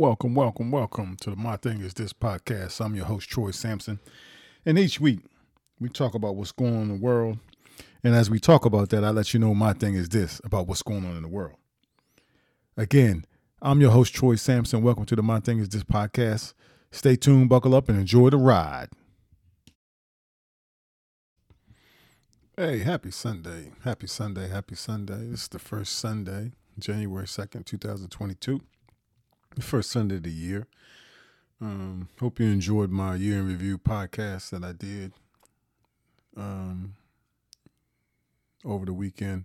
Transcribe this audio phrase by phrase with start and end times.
[0.00, 2.82] Welcome, welcome, welcome to the My Thing Is This podcast.
[2.82, 4.00] I'm your host, Troy Sampson.
[4.64, 5.20] And each week,
[5.78, 7.36] we talk about what's going on in the world.
[8.02, 10.66] And as we talk about that, I let you know my thing is this about
[10.66, 11.58] what's going on in the world.
[12.78, 13.26] Again,
[13.60, 14.82] I'm your host, Troy Sampson.
[14.82, 16.54] Welcome to the My Thing Is This podcast.
[16.90, 18.88] Stay tuned, buckle up, and enjoy the ride.
[22.56, 23.72] Hey, happy Sunday.
[23.84, 24.48] Happy Sunday.
[24.48, 25.26] Happy Sunday.
[25.26, 28.62] This is the first Sunday, January 2nd, 2022
[29.54, 30.66] the first Sunday of the year.
[31.60, 35.12] Um, hope you enjoyed my year in review podcast that I did
[36.36, 36.94] um,
[38.64, 39.44] over the weekend,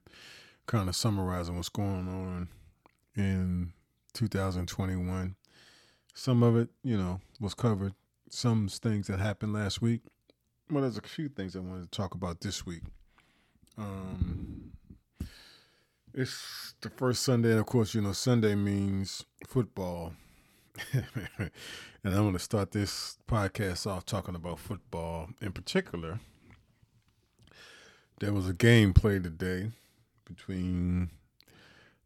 [0.65, 2.47] kind of summarizing what's going on
[3.15, 3.73] in
[4.13, 5.35] 2021.
[6.13, 7.93] Some of it, you know, was covered.
[8.29, 10.01] Some things that happened last week.
[10.69, 12.83] Well, there's a few things I wanted to talk about this week.
[13.77, 14.71] Um,
[16.15, 20.13] it's the first Sunday, and of course, you know, Sunday means football.
[20.93, 21.03] and
[22.03, 25.29] I'm going to start this podcast off talking about football.
[25.41, 26.19] In particular,
[28.21, 29.71] there was a game played today
[30.25, 31.09] between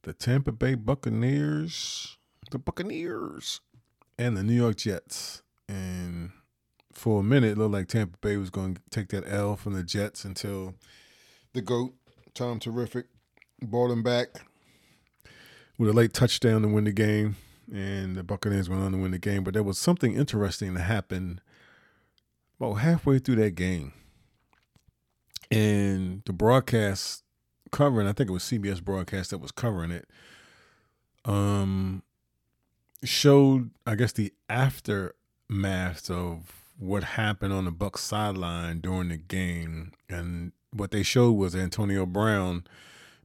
[0.02, 2.18] the Tampa Bay Buccaneers,
[2.50, 3.62] the Buccaneers,
[4.18, 5.44] and the New York Jets.
[5.68, 6.32] And
[6.94, 9.74] for a minute, it looked like Tampa Bay was going to take that L from
[9.74, 10.74] the Jets until
[11.54, 11.94] the GOAT,
[12.34, 13.06] Tom Terrific,
[13.62, 14.28] brought him back
[15.78, 17.38] with a late touchdown to win the game,
[17.74, 19.44] and the Buccaneers went on to win the game.
[19.44, 21.42] But there was something interesting that happened
[22.60, 23.94] about halfway through that game,
[25.50, 27.24] and the broadcast
[27.72, 30.08] covering, I think it was CBS broadcast that was covering it,
[31.26, 32.04] um,
[33.04, 39.92] showed I guess the aftermath of what happened on the Bucs sideline during the game,
[40.10, 42.64] and what they showed was Antonio Brown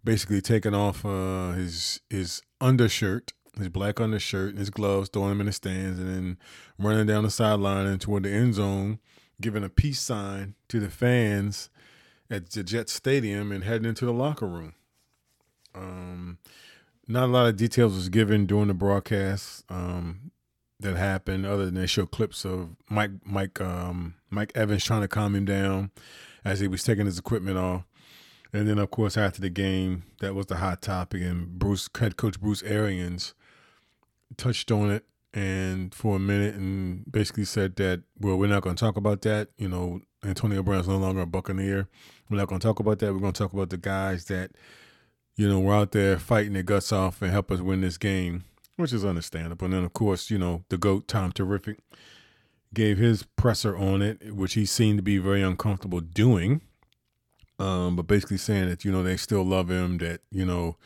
[0.04, 5.40] basically taking off uh, his his undershirt, his black undershirt, and his gloves, throwing them
[5.40, 6.38] in the stands, and then
[6.78, 8.98] running down the sideline and toward the end zone,
[9.40, 11.70] giving a peace sign to the fans
[12.30, 14.74] at the Jet Stadium and heading into the locker room.
[15.74, 16.38] Um,
[17.06, 20.30] not a lot of details was given during the broadcast um,
[20.80, 25.08] that happened, other than they show clips of Mike Mike um, Mike Evans trying to
[25.08, 25.90] calm him down
[26.44, 27.84] as he was taking his equipment off.
[28.54, 32.16] And then, of course, after the game, that was the hot topic, and Bruce, head
[32.16, 33.34] coach Bruce Arians,
[34.36, 38.76] touched on it and for a minute and basically said that, well, we're not going
[38.76, 39.48] to talk about that.
[39.58, 41.88] You know, Antonio Brown's no longer a Buccaneer.
[42.30, 43.12] We're not going to talk about that.
[43.12, 44.52] We're going to talk about the guys that,
[45.34, 48.44] you know, were out there fighting their guts off and help us win this game,
[48.76, 49.64] which is understandable.
[49.64, 51.80] And then, of course, you know, the GOAT, Tom Terrific,
[52.72, 56.60] gave his presser on it, which he seemed to be very uncomfortable doing
[57.58, 60.76] um, but basically saying that you know they still love him, that you know,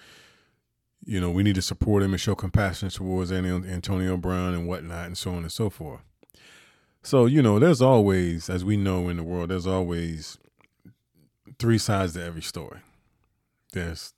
[1.04, 5.06] you know we need to support him and show compassion towards Antonio Brown and whatnot,
[5.06, 6.02] and so on and so forth.
[7.02, 10.38] So you know, there's always, as we know in the world, there's always
[11.58, 12.80] three sides to every story.
[13.72, 14.12] There's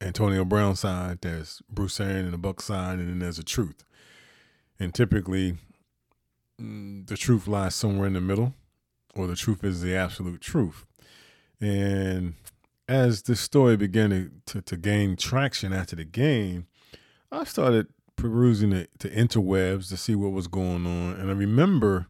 [0.00, 3.84] Antonio Brown side, there's Bruce Arian and the Buck side, and then there's a truth.
[4.78, 5.56] And typically,
[6.60, 8.54] mm, the truth lies somewhere in the middle,
[9.14, 10.84] or the truth is the absolute truth.
[11.60, 12.34] And
[12.88, 16.66] as this story began to, to, to, gain traction after the game,
[17.32, 21.14] I started perusing the, interwebs to see what was going on.
[21.14, 22.06] And I remember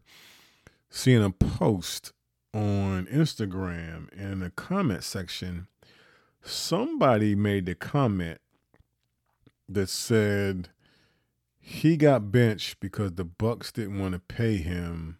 [0.89, 2.11] seeing a post
[2.53, 5.67] on Instagram in the comment section,
[6.41, 8.39] somebody made the comment
[9.67, 10.69] that said
[11.59, 15.17] he got benched because the Bucs didn't want to pay him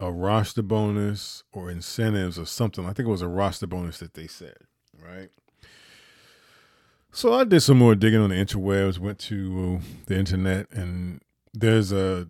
[0.00, 2.84] a roster bonus or incentives or something.
[2.84, 4.56] I think it was a roster bonus that they said,
[5.02, 5.30] right?
[7.12, 11.20] So I did some more digging on the interwebs, went to the internet, and
[11.52, 12.28] there's a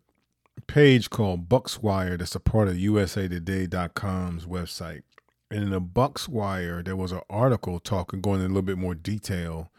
[0.66, 5.02] page called Bucswire that's a part of USAToday.com's website.
[5.50, 8.94] And in the Bucswire, there was an article talking, going in a little bit more
[8.94, 9.70] detail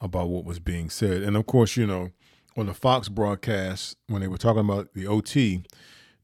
[0.00, 1.22] about what was being said.
[1.22, 2.10] And of course, you know,
[2.56, 5.62] on the Fox broadcast, when they were talking about the OT,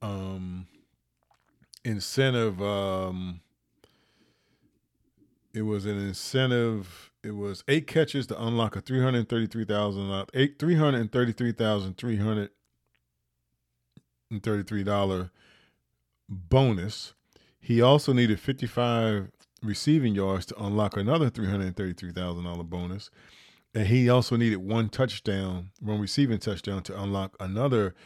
[0.00, 0.66] um,
[1.84, 2.62] incentive.
[2.62, 3.42] Um,
[5.52, 7.10] it was an incentive.
[7.22, 11.12] It was eight catches to unlock a three hundred thirty three thousand eight three hundred
[11.12, 12.48] thirty three thousand three hundred
[14.30, 15.32] and thirty three dollar
[16.30, 17.12] bonus.
[17.66, 19.28] He also needed fifty five
[19.60, 23.10] receiving yards to unlock another $333,000 bonus.
[23.74, 27.96] And he also needed one touchdown, one receiving touchdown to unlock another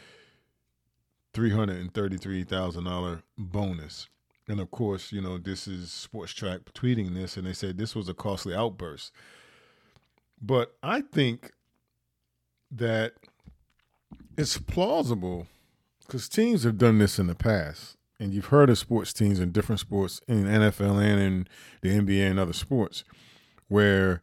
[1.35, 4.09] $333,000 bonus.
[4.47, 8.09] And of course, you know, this is Spotrac tweeting this, and they said this was
[8.09, 9.11] a costly outburst.
[10.41, 11.51] But I think
[12.71, 13.13] that
[14.39, 15.45] it's plausible
[15.99, 19.51] because teams have done this in the past and you've heard of sports teams in
[19.51, 21.47] different sports in NFL and in
[21.81, 23.03] the NBA and other sports
[23.67, 24.21] where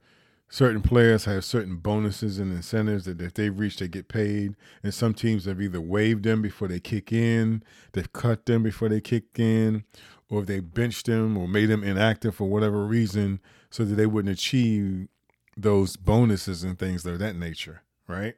[0.49, 4.55] certain players have certain bonuses and incentives that if they reach they get paid.
[4.85, 8.89] And some teams have either waived them before they kick in they've cut them before
[8.89, 9.83] they kick in
[10.31, 14.07] or if they benched them or made them inactive for whatever reason so that they
[14.07, 15.09] wouldn't achieve
[15.57, 18.37] those bonuses and things of that nature right?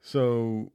[0.00, 0.70] So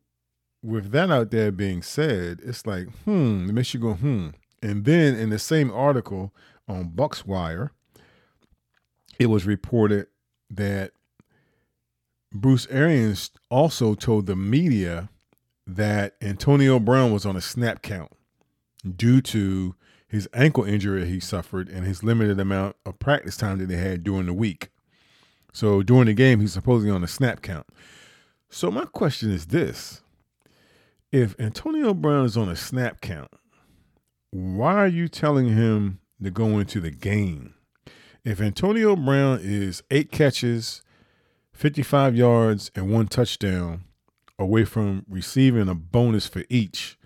[0.62, 4.30] with that out there being said, it's like, hmm, it makes you go, hmm.
[4.62, 6.34] And then in the same article
[6.68, 7.70] on Bucswire,
[9.20, 10.08] it was reported
[10.50, 10.92] that
[12.34, 15.10] Bruce Arians also told the media
[15.66, 18.12] that Antonio Brown was on a snap count
[18.96, 19.76] due to
[20.08, 24.04] his ankle injury he suffered and his limited amount of practice time that they had
[24.04, 24.70] during the week.
[25.52, 27.68] So during the game, he's supposedly on a snap count.
[28.50, 30.02] So my question is this
[31.12, 33.32] if Antonio Brown is on a snap count,
[34.32, 37.54] why are you telling him to go into the game?
[38.26, 40.82] If Antonio Brown is eight catches,
[41.54, 43.86] 55 yards, and one touchdown
[44.38, 46.98] away from receiving a bonus for each,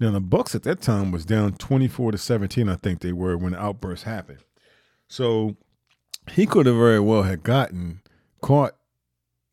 [0.00, 3.36] now the Bucs at that time was down 24 to 17, I think they were
[3.36, 4.44] when the outburst happened.
[5.06, 5.56] So
[6.30, 8.00] he could have very well had gotten
[8.40, 8.76] caught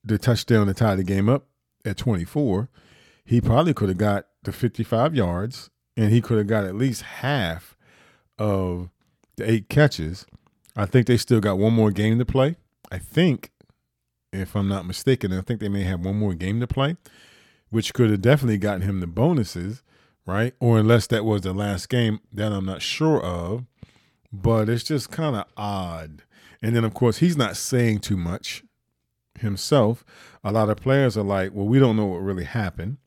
[0.03, 1.47] the touchdown to tie the game up
[1.83, 2.69] at 24
[3.25, 7.01] he probably could have got the 55 yards and he could have got at least
[7.01, 7.75] half
[8.37, 8.89] of
[9.37, 10.25] the eight catches.
[10.75, 12.57] I think they still got one more game to play.
[12.91, 13.51] I think,
[14.31, 16.97] if I'm not mistaken, I think they may have one more game to play,
[17.69, 19.81] which could have definitely gotten him the bonuses,
[20.25, 20.53] right?
[20.59, 23.65] Or unless that was the last game, that I'm not sure of.
[24.31, 26.23] But it's just kind of odd.
[26.61, 28.63] And then, of course, he's not saying too much
[29.39, 30.03] himself.
[30.43, 32.97] A lot of players are like, well, we don't know what really happened.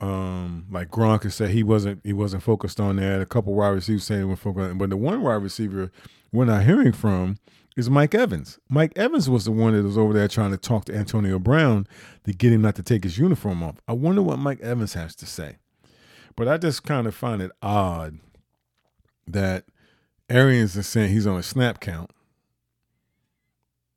[0.00, 3.20] Um, like Gronk has said he wasn't he wasn't focused on that.
[3.20, 5.90] A couple wide receivers saying we're focused, but the one wide receiver
[6.32, 7.36] we're not hearing from
[7.76, 8.58] is Mike Evans.
[8.68, 11.86] Mike Evans was the one that was over there trying to talk to Antonio Brown
[12.24, 13.76] to get him not to take his uniform off.
[13.86, 15.56] I wonder what Mike Evans has to say.
[16.36, 18.18] But I just kind of find it odd
[19.26, 19.64] that
[20.28, 22.10] Arians is saying he's on a snap count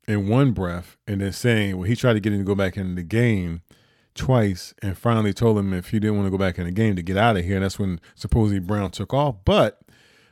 [0.08, 2.76] in one breath and then saying, well, he tried to get him to go back
[2.76, 3.62] into the game
[4.14, 6.96] twice and finally told him if he didn't want to go back in the game
[6.96, 7.56] to get out of here.
[7.56, 9.36] And that's when supposedly Brown took off.
[9.44, 9.80] But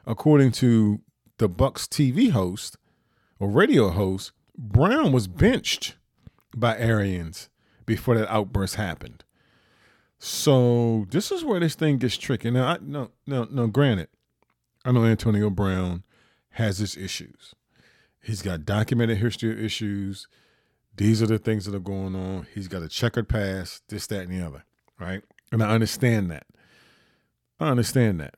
[0.07, 1.01] according to
[1.39, 2.77] the Bucs TV host
[3.39, 5.97] or radio host, Brown was benched
[6.55, 7.49] by Arians
[7.87, 9.25] before that outburst happened.
[10.19, 12.51] So this is where this thing gets tricky.
[12.51, 13.67] Now, I, no, no, no.
[13.69, 14.09] Granted,
[14.85, 16.05] I know Antonio Brown
[16.51, 17.55] has his issues.
[18.23, 20.29] He's got documented history of issues.
[20.97, 22.47] These are the things that are going on.
[22.54, 24.64] He's got a checkered past, this, that, and the other,
[24.99, 25.23] right?
[25.52, 26.47] And I understand that.
[27.59, 28.35] I understand that.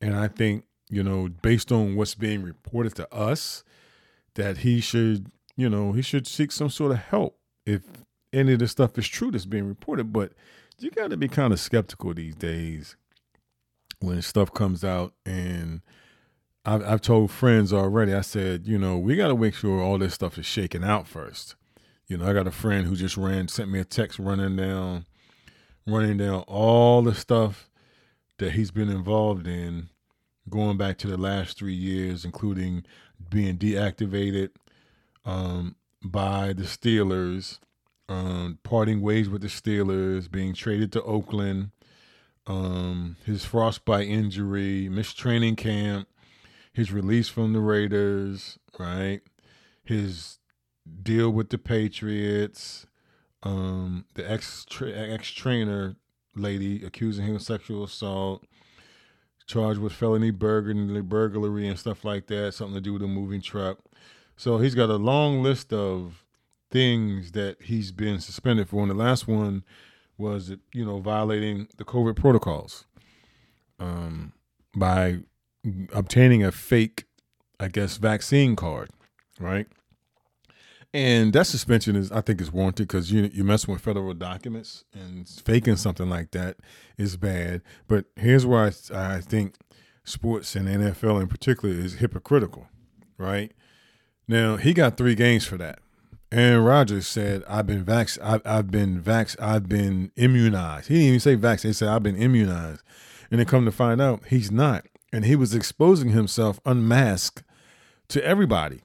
[0.00, 3.64] And I think, you know, based on what's being reported to us,
[4.34, 7.82] that he should, you know, he should seek some sort of help if
[8.32, 10.12] any of the stuff is true that's being reported.
[10.12, 10.32] But
[10.78, 12.96] you got to be kind of skeptical these days
[14.00, 15.80] when stuff comes out and
[16.64, 18.12] I've, I've told friends already.
[18.12, 21.06] I said, you know, we got to make sure all this stuff is shaken out
[21.06, 21.56] first.
[22.06, 25.06] You know, I got a friend who just ran, sent me a text running down,
[25.86, 27.68] running down all the stuff
[28.38, 29.88] that he's been involved in,
[30.48, 32.84] going back to the last three years, including
[33.30, 34.50] being deactivated
[35.24, 37.58] um, by the Steelers,
[38.08, 41.70] um, parting ways with the Steelers, being traded to Oakland,
[42.46, 46.06] um, his frostbite injury, missed training camp
[46.76, 49.22] his release from the Raiders, right?
[49.82, 50.38] His
[51.02, 52.86] deal with the Patriots,
[53.42, 55.96] um, the ex ex trainer
[56.34, 58.44] lady accusing him of sexual assault,
[59.46, 63.40] charged with felony burglary, burglary and stuff like that, something to do with a moving
[63.40, 63.78] truck.
[64.36, 66.24] So he's got a long list of
[66.70, 69.64] things that he's been suspended for, and the last one
[70.18, 72.84] was you know violating the COVID protocols
[73.78, 74.32] um,
[74.74, 75.20] by
[75.92, 77.04] obtaining a fake,
[77.58, 78.90] I guess, vaccine card,
[79.38, 79.66] right?
[80.96, 84.84] And that suspension is, I think, is warranted because you you messing with federal documents
[84.94, 86.56] and faking something like that
[86.96, 87.60] is bad.
[87.86, 89.56] But here's where I, I think
[90.04, 92.68] sports and NFL in particular is hypocritical,
[93.18, 93.52] right?
[94.26, 95.80] Now he got three games for that.
[96.32, 101.08] Aaron Rodgers said, "I've been vax, I've, I've been vax, I've been immunized." He didn't
[101.08, 101.68] even say vaccine.
[101.68, 102.82] He said, "I've been immunized,"
[103.30, 107.42] and then come to find out, he's not and he was exposing himself unmasked
[108.08, 108.82] to everybody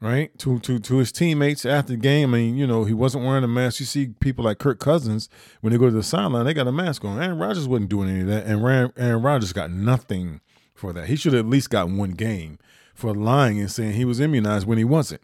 [0.00, 2.34] right to to to his teammates after the game.
[2.34, 3.80] I mean, you know, he wasn't wearing a mask.
[3.80, 5.28] You see people like Kirk Cousins
[5.60, 7.22] when they go to the sideline, they got a mask on.
[7.22, 8.64] Aaron Rodgers wasn't doing any of that, and
[8.96, 10.40] Aaron, Rodgers got nothing
[10.74, 11.08] for that.
[11.08, 12.58] He should have at least got one game
[12.94, 15.22] for lying and saying he was immunized when he wasn't.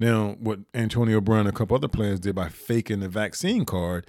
[0.00, 4.06] Now, what Antonio Brown and a couple other players did by faking the vaccine card,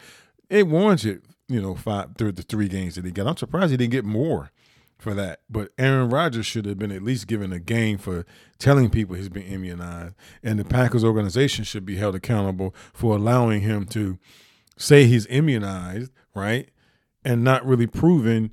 [0.50, 3.28] it warranted, you know, five through the three games that he got.
[3.28, 4.52] I'm surprised he didn't get more
[4.98, 5.42] for that.
[5.50, 8.25] But Aaron Rodgers should have been at least given a game for
[8.58, 10.16] telling people he's been immunized.
[10.44, 14.18] And the Packers organization should be held accountable for allowing him to
[14.78, 16.70] say he's immunized, right?
[17.24, 18.52] And not really proving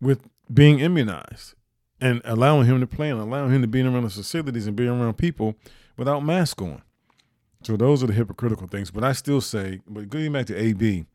[0.00, 1.54] with being immunized
[2.00, 4.86] and allowing him to play and allowing him to be around the facilities and be
[4.86, 5.54] around people
[5.96, 6.82] without mask on.
[7.62, 8.90] So those are the hypocritical things.
[8.90, 11.06] But I still say, but going back to AB,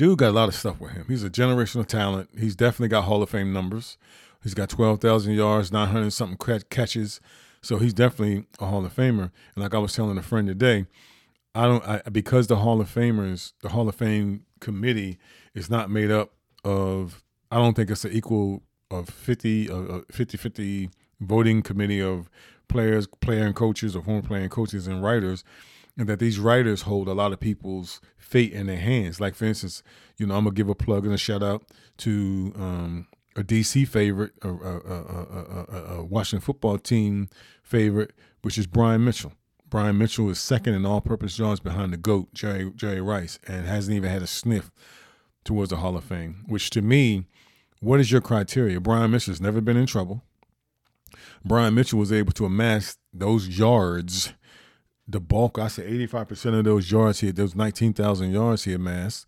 [0.00, 1.04] dude got a lot of stuff with him.
[1.08, 2.30] He's a generational talent.
[2.38, 3.98] He's definitely got Hall of Fame numbers.
[4.42, 7.20] He's got 12,000 yards, 900 something catches.
[7.60, 9.30] So he's definitely a Hall of Famer.
[9.54, 10.86] And like I was telling a friend today,
[11.54, 15.18] I don't I, because the Hall of Famers, the Hall of Fame committee
[15.54, 16.32] is not made up
[16.64, 20.90] of I don't think it's an equal of 50 uh, 50 50
[21.20, 22.30] voting committee of
[22.68, 25.44] players, player and coaches or former player and coaches and writers
[25.98, 29.20] and that these writers hold a lot of people's fate in their hands.
[29.20, 29.82] Like for instance,
[30.16, 31.64] you know, I'm gonna give a plug and a shout out
[31.98, 33.06] to um,
[33.36, 37.28] a DC favorite, a, a, a, a, Washington football team
[37.62, 39.32] favorite, which is Brian Mitchell.
[39.68, 43.96] Brian Mitchell is second in all-purpose yards behind the goat Jerry Jerry Rice, and hasn't
[43.96, 44.70] even had a sniff
[45.44, 46.44] towards the Hall of Fame.
[46.48, 47.26] Which to me,
[47.80, 48.80] what is your criteria?
[48.80, 50.22] Brian Mitchell's never been in trouble.
[51.44, 54.32] Brian Mitchell was able to amass those yards
[55.10, 59.26] the bulk, I said 85% of those yards here, those 19,000 yards he amassed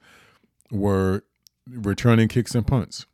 [0.71, 1.25] were
[1.69, 3.07] returning kicks and punts.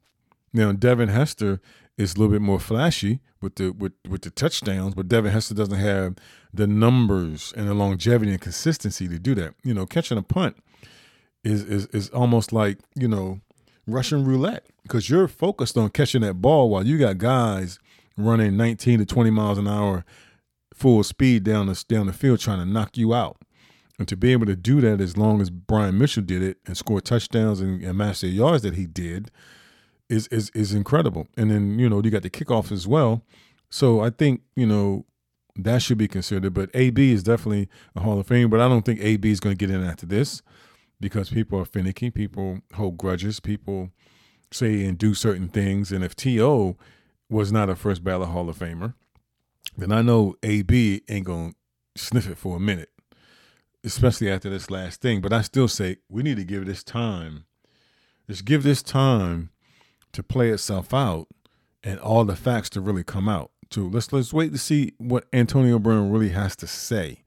[0.52, 1.60] Now, Devin Hester
[1.96, 5.54] is a little bit more flashy with the with, with the touchdowns, but Devin Hester
[5.54, 6.16] doesn't have
[6.52, 9.54] the numbers and the longevity and consistency to do that.
[9.64, 10.56] You know, catching a punt
[11.44, 13.40] is is is almost like, you know,
[13.86, 17.78] Russian roulette because you're focused on catching that ball while you got guys
[18.16, 20.04] running 19 to 20 miles an hour
[20.78, 23.38] full speed down the down the field trying to knock you out.
[23.98, 26.76] And to be able to do that as long as Brian Mitchell did it and
[26.76, 29.30] score touchdowns and, and match the yards that he did
[30.08, 31.26] is is is incredible.
[31.36, 33.22] And then, you know, you got the kickoff as well.
[33.70, 35.04] So I think, you know,
[35.56, 36.54] that should be considered.
[36.54, 39.56] But AB is definitely a Hall of Fame, but I don't think AB is going
[39.56, 40.42] to get in after this
[41.00, 42.10] because people are finicky.
[42.10, 43.40] People hold grudges.
[43.40, 43.90] People
[44.52, 45.92] say and do certain things.
[45.92, 46.76] And if T.O.
[47.28, 48.94] was not a first ballot Hall of Famer,
[49.76, 51.52] then I know AB ain't gonna
[51.96, 52.90] sniff it for a minute,
[53.84, 55.20] especially after this last thing.
[55.20, 57.44] But I still say we need to give this time.
[58.28, 59.50] Just give this time
[60.12, 61.28] to play itself out
[61.82, 63.50] and all the facts to really come out.
[63.70, 63.88] Too.
[63.88, 67.22] Let's let's wait to see what Antonio Brown really has to say.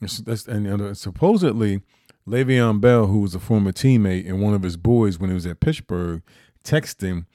[0.00, 1.80] And, and supposedly,
[2.28, 5.46] Le'Veon Bell, who was a former teammate and one of his boys when he was
[5.46, 6.22] at Pittsburgh,
[6.62, 7.26] texted him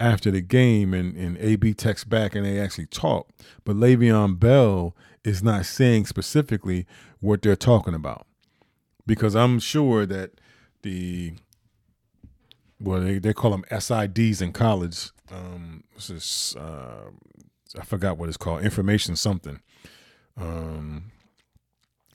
[0.00, 3.28] after the game and, and AB texts back and they actually talk.
[3.64, 6.86] But Le'Veon Bell is not saying specifically
[7.20, 8.26] what they're talking about.
[9.06, 10.40] Because I'm sure that
[10.82, 11.34] the
[12.80, 15.10] well, they, they call them SIDs in college.
[15.30, 17.10] Um, this is, uh,
[17.78, 19.60] I forgot what it's called, information something.
[20.36, 21.12] Um,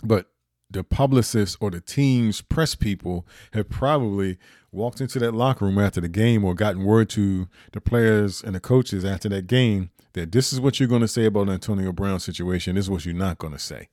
[0.03, 0.27] but
[0.71, 4.37] the publicists or the team's press people have probably
[4.75, 8.53] walked into that locker room after the game or gotten word to the players and
[8.53, 11.91] the coaches after that game that this is what you're going to say about Antonio
[11.91, 12.75] Brown situation.
[12.75, 13.89] This is what you're not going to say.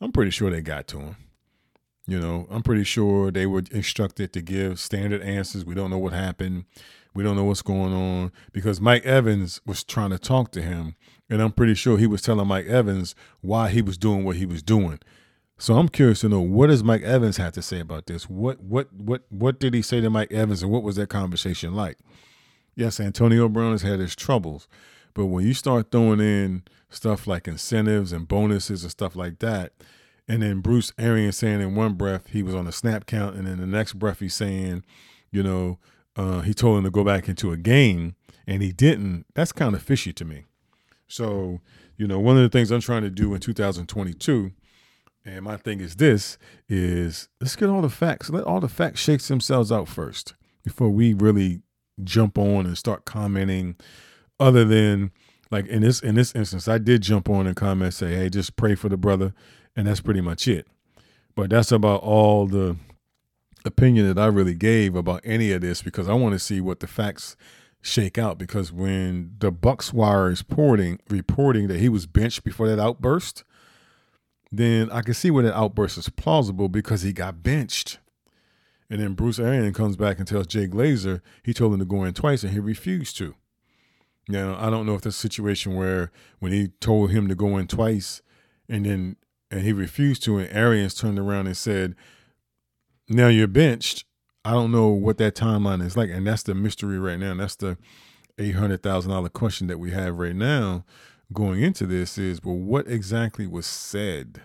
[0.00, 1.16] I'm pretty sure they got to him.
[2.06, 5.64] You know, I'm pretty sure they were instructed to give standard answers.
[5.64, 6.64] We don't know what happened.
[7.14, 10.96] We don't know what's going on because Mike Evans was trying to talk to him.
[11.28, 14.46] And I'm pretty sure he was telling Mike Evans why he was doing what he
[14.46, 14.98] was doing.
[15.60, 18.30] So I'm curious to know what does Mike Evans have to say about this?
[18.30, 21.74] What what what what did he say to Mike Evans and what was that conversation
[21.74, 21.98] like?
[22.74, 24.68] Yes, Antonio Brown has had his troubles,
[25.12, 29.74] but when you start throwing in stuff like incentives and bonuses and stuff like that,
[30.26, 33.46] and then Bruce Arians saying in one breath he was on a snap count, and
[33.46, 34.82] then the next breath he's saying,
[35.30, 35.78] you know,
[36.16, 38.14] uh, he told him to go back into a game,
[38.46, 39.26] and he didn't.
[39.34, 40.46] That's kind of fishy to me.
[41.06, 41.60] So,
[41.98, 44.52] you know, one of the things I'm trying to do in 2022
[45.24, 48.30] and my thing is this is let's get all the facts.
[48.30, 51.62] Let all the facts shake themselves out first before we really
[52.02, 53.76] jump on and start commenting
[54.38, 55.12] other than
[55.50, 58.56] like in this in this instance, I did jump on and comment say, hey, just
[58.56, 59.34] pray for the brother,
[59.76, 60.66] and that's pretty much it.
[61.34, 62.76] But that's about all the
[63.64, 66.80] opinion that I really gave about any of this because I want to see what
[66.80, 67.36] the facts
[67.82, 68.38] shake out.
[68.38, 73.44] Because when the Bucswire is reporting reporting that he was benched before that outburst,
[74.52, 77.98] then I can see where that outburst is plausible because he got benched.
[78.88, 82.02] And then Bruce Arians comes back and tells Jay Glazer he told him to go
[82.02, 83.34] in twice and he refused to.
[84.28, 86.10] Now, I don't know if a situation where
[86.40, 88.22] when he told him to go in twice
[88.68, 89.16] and then
[89.50, 91.96] and he refused to, and Arians turned around and said,
[93.08, 94.04] Now you're benched.
[94.44, 96.10] I don't know what that timeline is like.
[96.10, 97.32] And that's the mystery right now.
[97.32, 97.76] And that's the
[98.38, 100.84] $800,000 question that we have right now
[101.32, 104.42] going into this is well, what exactly was said?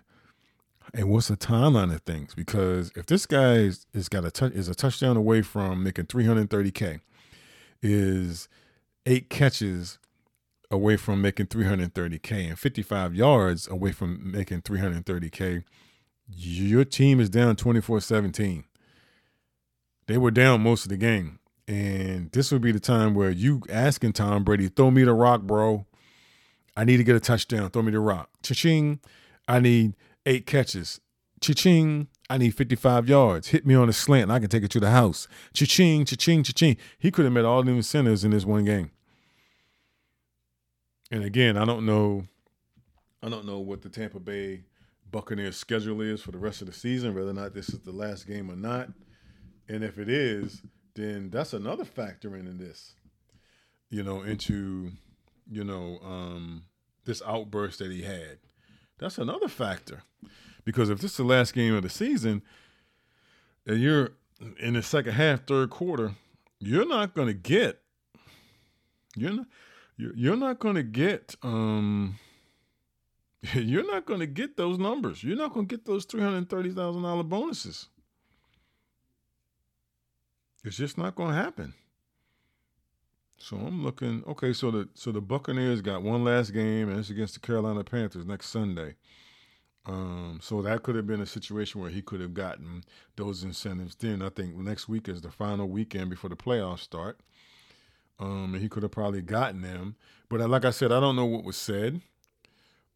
[0.93, 2.34] And what's the timeline of things?
[2.36, 6.06] Because if this guy is, is got a touch is a touchdown away from making
[6.06, 7.00] 330k,
[7.82, 8.48] is
[9.06, 9.98] eight catches
[10.71, 15.63] away from making 330k and 55 yards away from making 330k,
[16.28, 18.63] your team is down 24-17.
[20.08, 21.39] They were down most of the game.
[21.67, 25.41] And this would be the time where you asking Tom Brady, throw me the rock,
[25.41, 25.86] bro.
[26.76, 27.70] I need to get a touchdown.
[27.70, 28.30] Throw me the rock.
[28.44, 29.00] Cha-ching.
[29.48, 31.00] I need eight catches.
[31.42, 32.08] Cha-ching.
[32.30, 33.50] I need 55 yards.
[33.50, 35.28] Hit me on a slant I can take it to the house.
[35.54, 36.78] Cha-ching, cha-ching, cha-ching.
[36.98, 38.92] He could have met all them centers in this one game.
[41.12, 42.26] And again, I don't know
[43.26, 44.66] I don't know what the Tampa Bay
[45.12, 47.92] Buccaneers schedule is for the rest of the season, whether or not this is the
[47.92, 48.90] last game or not.
[49.68, 50.62] And if it is,
[50.94, 52.94] then that's another factor in this.
[53.90, 54.92] You know, into
[55.50, 56.64] you know, um,
[57.06, 58.40] this outburst that he had.
[58.98, 60.04] That's another factor.
[60.64, 62.42] Because if this is the last game of the season
[63.68, 64.12] and you're
[64.60, 66.16] in the second half, third quarter,
[66.60, 67.82] you're not going to get
[69.16, 69.46] you're not
[69.98, 72.18] you're not going to get um
[73.54, 75.24] you're not going to get those numbers.
[75.24, 77.88] You're not going to get those $330,000 bonuses.
[80.64, 81.76] It's just not going to happen.
[83.38, 84.24] So I'm looking.
[84.28, 87.84] Okay, so the so the Buccaneers got one last game, and it's against the Carolina
[87.84, 88.95] Panthers next Sunday.
[89.88, 92.84] Um, so that could have been a situation where he could have gotten
[93.17, 93.95] those incentives.
[93.95, 97.19] Then I think next week is the final weekend before the playoffs start.
[98.19, 99.95] Um, and he could have probably gotten them.
[100.30, 102.02] But like I said, I don't know what was said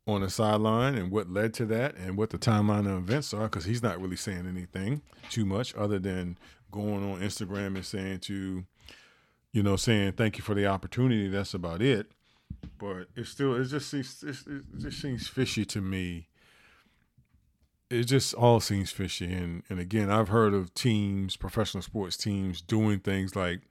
[0.08, 3.44] on the sideline and what led to that and what the timeline of events are
[3.44, 6.38] because he's not really saying anything too much other than
[6.72, 8.66] going on Instagram and saying to
[9.52, 11.28] you know, saying thank you for the opportunity.
[11.28, 12.12] That's about it.
[12.78, 16.28] But it still, it just seems, it just seems fishy to me.
[17.90, 19.32] It just all seems fishy.
[19.34, 23.62] And and again, I've heard of teams, professional sports teams, doing things like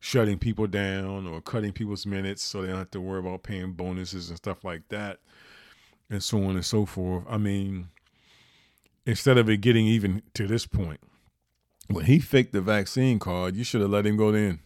[0.00, 3.72] shutting people down or cutting people's minutes so they don't have to worry about paying
[3.72, 5.18] bonuses and stuff like that,
[6.10, 7.24] and so on and so forth.
[7.28, 7.88] I mean,
[9.06, 11.00] instead of it getting even to this point,
[11.88, 14.60] when he faked the vaccine card, you should have let him go then.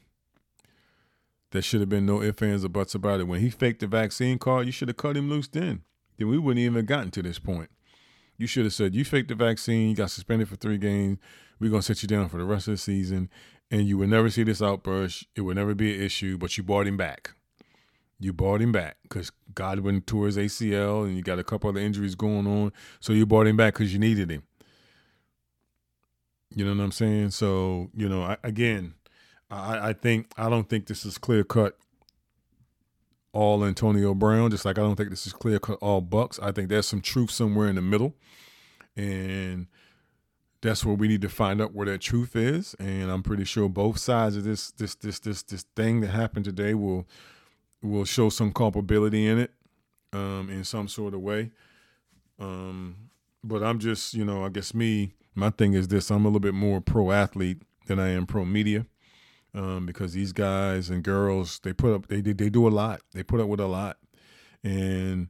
[1.52, 3.28] There should have been no ifs, ands, or buts about it.
[3.28, 5.82] When he faked the vaccine card, you should have cut him loose then.
[6.16, 7.70] Then we wouldn't even gotten to this point.
[8.38, 11.18] You should have said, You faked the vaccine, you got suspended for three games.
[11.60, 13.28] We're going to set you down for the rest of the season.
[13.70, 15.26] And you would never see this outburst.
[15.36, 17.34] It would never be an issue, but you brought him back.
[18.18, 21.80] You brought him back because Godwin tore his ACL and you got a couple other
[21.80, 22.72] injuries going on.
[23.00, 24.42] So you brought him back because you needed him.
[26.54, 27.30] You know what I'm saying?
[27.30, 28.94] So, you know, I, again,
[29.52, 31.76] I, I think I don't think this is clear cut
[33.32, 36.38] all Antonio Brown, just like I don't think this is clear cut all Bucs.
[36.42, 38.14] I think there's some truth somewhere in the middle.
[38.96, 39.68] And
[40.60, 42.74] that's where we need to find out where that truth is.
[42.78, 46.44] And I'm pretty sure both sides of this this this this this thing that happened
[46.44, 47.06] today will
[47.82, 49.50] will show some culpability in it,
[50.12, 51.50] um, in some sort of way.
[52.38, 53.10] Um,
[53.42, 56.40] but I'm just, you know, I guess me, my thing is this: I'm a little
[56.40, 58.86] bit more pro athlete than I am pro media,
[59.54, 63.00] um, because these guys and girls they put up they they do a lot.
[63.12, 63.98] They put up with a lot,
[64.62, 65.28] and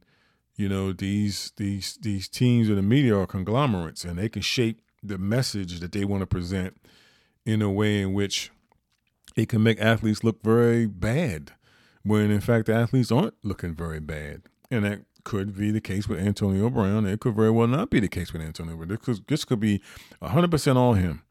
[0.55, 4.81] you know these these these teams in the media are conglomerates, and they can shape
[5.01, 6.77] the message that they want to present
[7.45, 8.51] in a way in which
[9.35, 11.51] it can make athletes look very bad,
[12.03, 16.07] when in fact the athletes aren't looking very bad, and that could be the case
[16.07, 17.05] with Antonio Brown.
[17.05, 18.89] It could very well not be the case with Antonio Brown.
[18.89, 19.81] This could, this could be
[20.21, 21.23] 100% on him.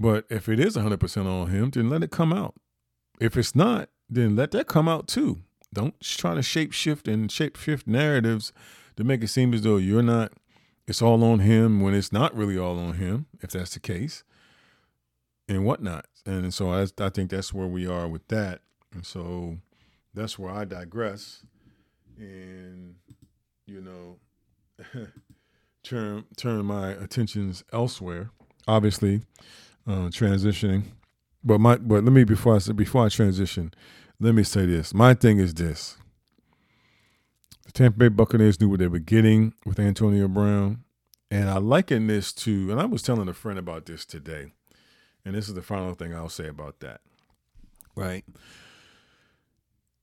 [0.00, 2.54] But if it is 100% on him, then let it come out.
[3.20, 5.42] If it's not, then let that come out too.
[5.74, 8.50] Don't try to shape shift and shape shift narratives
[8.96, 10.32] to make it seem as though you're not,
[10.88, 14.24] it's all on him when it's not really all on him, if that's the case,
[15.46, 16.06] and whatnot.
[16.24, 18.62] And so I, I think that's where we are with that.
[18.94, 19.58] And so
[20.14, 21.42] that's where I digress
[22.16, 22.94] and,
[23.66, 24.16] you know,
[25.82, 28.30] turn turn my attentions elsewhere.
[28.66, 29.22] Obviously,
[29.90, 30.84] uh, transitioning.
[31.42, 33.72] But my but let me before I before I transition,
[34.20, 34.94] let me say this.
[34.94, 35.96] My thing is this.
[37.66, 40.84] The Tampa Bay Buccaneers knew what they were getting with Antonio Brown.
[41.30, 44.50] And I liken this to, and I was telling a friend about this today,
[45.24, 47.02] and this is the final thing I'll say about that.
[47.94, 48.24] Right.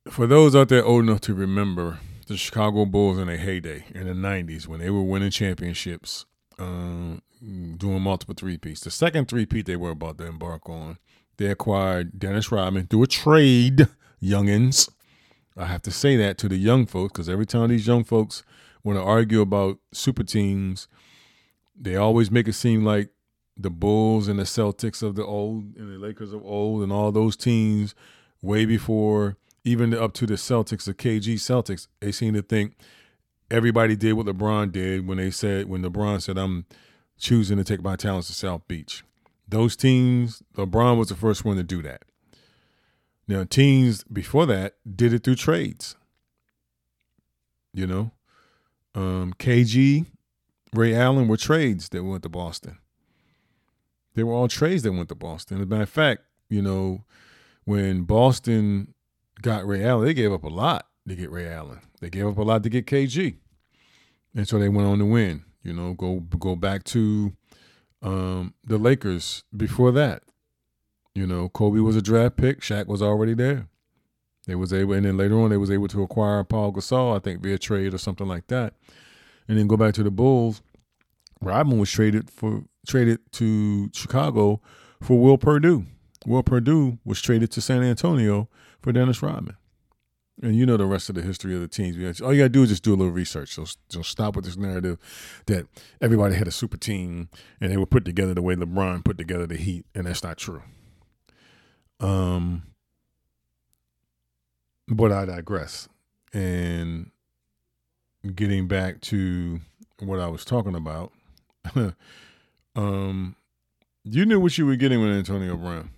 [0.10, 4.08] For those out there old enough to remember the Chicago Bulls in a heyday in
[4.08, 6.26] the 90s when they were winning championships,
[6.58, 8.82] um, doing multiple three-peats.
[8.82, 10.98] The second three-peat they were about to embark on,
[11.38, 13.88] they acquired Dennis Rodman through a trade,
[14.22, 14.90] youngins.
[15.56, 18.44] I have to say that to the young folks because every time these young folks
[18.84, 20.88] want to argue about super teams,
[21.76, 23.10] they always make it seem like
[23.56, 27.12] the Bulls and the Celtics of the old and the Lakers of old and all
[27.12, 27.96] those teams
[28.42, 32.78] way before even up to the Celtics, the KG Celtics, they seem to think
[33.52, 36.66] everybody did what LeBron did when they said when LeBron said I'm
[37.18, 39.04] choosing to take my talents to South Beach.
[39.48, 42.04] Those teams, LeBron was the first one to do that.
[43.28, 45.96] Now, teams before that did it through trades.
[47.74, 48.12] You know,
[48.96, 50.06] um, KG,
[50.74, 52.78] Ray Allen were trades that went to Boston.
[54.16, 55.58] They were all trades that went to Boston.
[55.58, 57.04] As a matter of fact, you know,
[57.66, 58.94] when Boston
[59.42, 61.82] got Ray Allen, they gave up a lot to get Ray Allen.
[62.00, 63.36] They gave up a lot to get KG,
[64.34, 65.44] and so they went on to win.
[65.64, 67.34] You know, go go back to
[68.02, 70.24] um, the Lakers before that.
[71.14, 72.62] You know, Kobe was a draft pick.
[72.62, 73.68] Shaq was already there.
[74.46, 77.20] They was able, and then later on, they was able to acquire Paul Gasol, I
[77.20, 78.76] think, via trade or something like that.
[79.48, 80.62] And then go back to the Bulls.
[81.42, 84.62] Rodman was traded for traded to Chicago
[85.02, 85.86] for Will Perdue.
[86.26, 88.50] Will Perdue was traded to San Antonio
[88.82, 89.58] for Dennis Rodman.
[90.42, 92.22] And you know the rest of the history of the teams.
[92.22, 93.56] All you gotta do is just do a little research.
[93.56, 95.00] So, so stop with this narrative
[95.48, 95.66] that
[96.00, 99.48] everybody had a super team and they were put together the way LeBron put together
[99.48, 100.62] the Heat, and that's not true.
[102.00, 102.64] Um,
[104.88, 105.90] but I digress.
[106.34, 107.10] And
[108.36, 109.60] getting back to
[110.00, 111.12] what I was talking about,
[112.76, 113.36] um,
[114.04, 115.90] you knew what you were getting with Antonio Brown.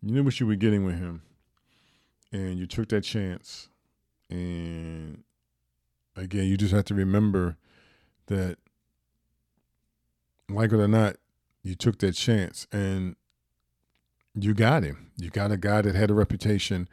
[0.00, 1.22] You knew what you were getting with him
[2.32, 3.68] and you took that chance.
[4.30, 5.22] And
[6.16, 7.56] again, you just have to remember
[8.26, 8.58] that,
[10.48, 11.16] like it or not,
[11.62, 13.16] you took that chance and
[14.34, 15.10] you got him.
[15.16, 16.88] You got a guy that had a reputation.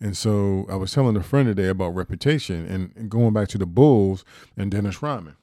[0.00, 3.66] And so I was telling a friend today about reputation and, going back to the
[3.66, 4.24] Bulls
[4.56, 5.36] and Dennis Rodman.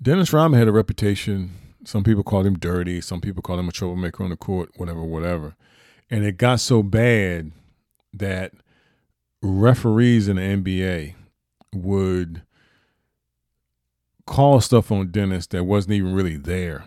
[0.00, 1.52] Dennis Rodman had a reputation.
[1.84, 3.00] Some people called him dirty.
[3.00, 5.54] Some people called him a troublemaker on the court, whatever, whatever.
[6.12, 7.52] And it got so bad
[8.12, 8.52] that
[9.40, 11.14] referees in the NBA
[11.74, 12.42] would
[14.26, 16.84] call stuff on Dennis that wasn't even really there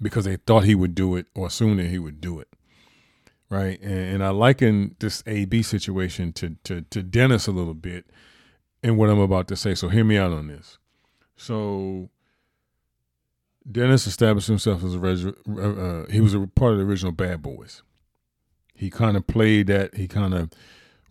[0.00, 2.46] because they thought he would do it or assumed that he would do it.
[3.50, 3.80] Right.
[3.80, 8.06] And, and I liken this AB situation to, to, to Dennis a little bit
[8.84, 9.74] in what I'm about to say.
[9.74, 10.78] So hear me out on this.
[11.36, 12.10] So
[13.68, 17.42] Dennis established himself as a uh, uh, he was a part of the original Bad
[17.42, 17.82] Boys
[18.78, 19.96] he kind of played that.
[19.96, 20.50] He kind of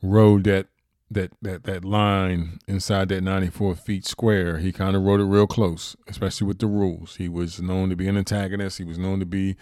[0.01, 0.67] rode that
[1.11, 4.57] that that that line inside that 94 feet square.
[4.59, 7.17] He kind of rode it real close, especially with the rules.
[7.17, 8.77] He was known to be an antagonist.
[8.77, 9.57] He was known to be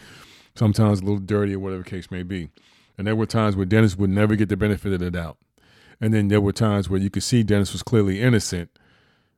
[0.54, 2.50] sometimes a little dirty or whatever case may be.
[2.98, 5.38] And there were times where Dennis would never get the benefit of the doubt.
[6.00, 8.70] And then there were times where you could see Dennis was clearly innocent,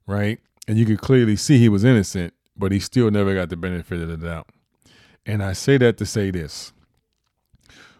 [0.05, 0.39] right?
[0.67, 4.01] And you could clearly see he was innocent, but he still never got the benefit
[4.01, 4.49] of the doubt.
[5.25, 6.73] And I say that to say this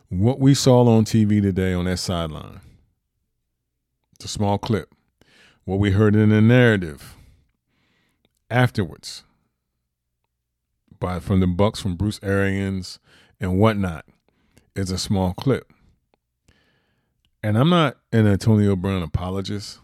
[0.10, 2.62] what we saw on TV today on that sideline,
[4.16, 4.94] it's a small clip,
[5.66, 7.16] what we heard in the narrative
[8.50, 9.24] afterwards
[11.00, 13.00] by from the Bucs, from Bruce Arians
[13.40, 14.06] and whatnot,
[14.76, 15.72] is a small clip.
[17.44, 19.80] And I'm not an Antonio Brown apologist,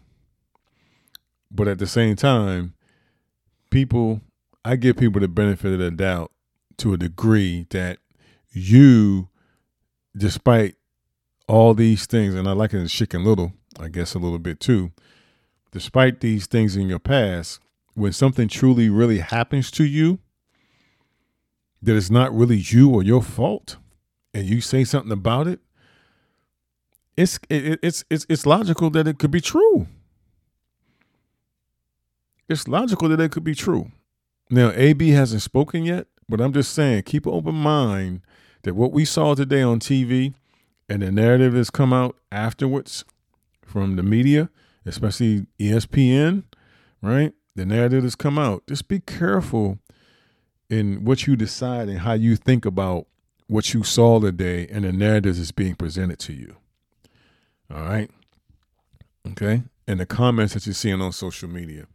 [1.51, 2.73] but at the same time,
[3.69, 4.21] people,
[4.65, 6.31] I give people the benefit of the doubt
[6.77, 7.99] to a degree that
[8.51, 9.29] you,
[10.15, 10.75] despite
[11.47, 14.59] all these things, and I like it in Chicken Little, I guess a little bit
[14.59, 14.91] too,
[15.71, 17.59] despite these things in your past,
[17.95, 20.19] when something truly really happens to you
[21.81, 23.77] that is not really you or your fault,
[24.33, 25.59] and you say something about it,
[27.15, 29.87] it's it, it's it's it's logical that it could be true.
[32.49, 33.91] It's logical that it could be true.
[34.49, 38.21] Now, AB hasn't spoken yet, but I'm just saying, keep an open mind
[38.63, 40.33] that what we saw today on TV
[40.89, 43.05] and the narrative that's come out afterwards
[43.65, 44.49] from the media,
[44.85, 46.43] especially ESPN,
[47.01, 47.33] right?
[47.55, 48.63] The narrative that's come out.
[48.67, 49.79] Just be careful
[50.69, 53.05] in what you decide and how you think about
[53.47, 56.55] what you saw today and the narrative that's being presented to you.
[57.73, 58.09] All right.
[59.31, 59.63] Okay.
[59.87, 61.87] And the comments that you're seeing on social media.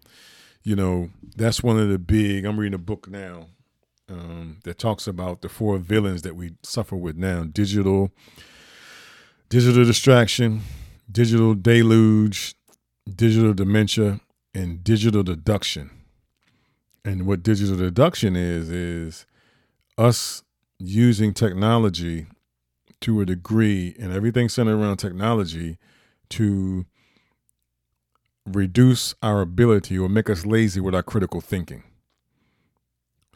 [0.63, 3.47] You know, that's one of the big, I'm reading a book now
[4.09, 8.11] um, that talks about the four villains that we suffer with now digital,
[9.49, 10.62] digital distraction,
[11.11, 12.55] digital deluge,
[13.14, 14.21] digital dementia,
[14.55, 15.90] and digital deduction.
[17.05, 19.27] And what digital deduction is, is
[19.97, 20.42] us
[20.79, 22.27] using technology
[23.01, 25.79] to a degree and everything centered around technology
[26.31, 26.85] to
[28.47, 31.85] reduce our ability or make us lazy with our critical thinking.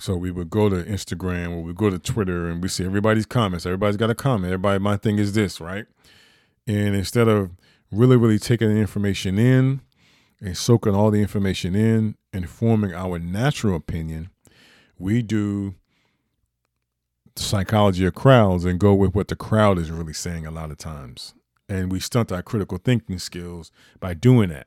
[0.03, 3.25] So we would go to Instagram or we go to Twitter and we see everybody's
[3.25, 3.65] comments.
[3.65, 4.47] Everybody's got a comment.
[4.47, 5.87] Everybody, my thing is this, right?
[6.67, 7.53] And instead of
[7.93, 9.81] really, really taking the information in
[10.41, 14.31] and soaking all the information in and forming our natural opinion,
[14.99, 15.77] we do
[17.37, 20.79] psychology of crowds and go with what the crowd is really saying a lot of
[20.79, 21.33] times.
[21.69, 24.67] And we stunt our critical thinking skills by doing that.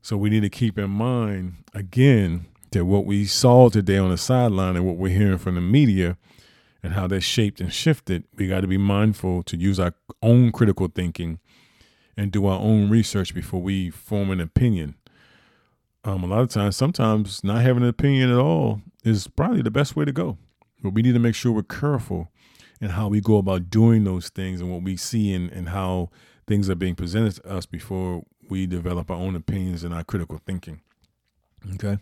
[0.00, 4.16] So we need to keep in mind, again, that what we saw today on the
[4.16, 6.16] sideline and what we're hearing from the media
[6.82, 10.52] and how they're shaped and shifted, we got to be mindful to use our own
[10.52, 11.38] critical thinking
[12.16, 14.94] and do our own research before we form an opinion.
[16.04, 19.70] Um, a lot of times, sometimes not having an opinion at all is probably the
[19.70, 20.38] best way to go.
[20.82, 22.30] But we need to make sure we're careful
[22.80, 26.10] in how we go about doing those things and what we see and, and how
[26.46, 30.40] things are being presented to us before we develop our own opinions and our critical
[30.46, 30.80] thinking.
[31.74, 31.98] Okay.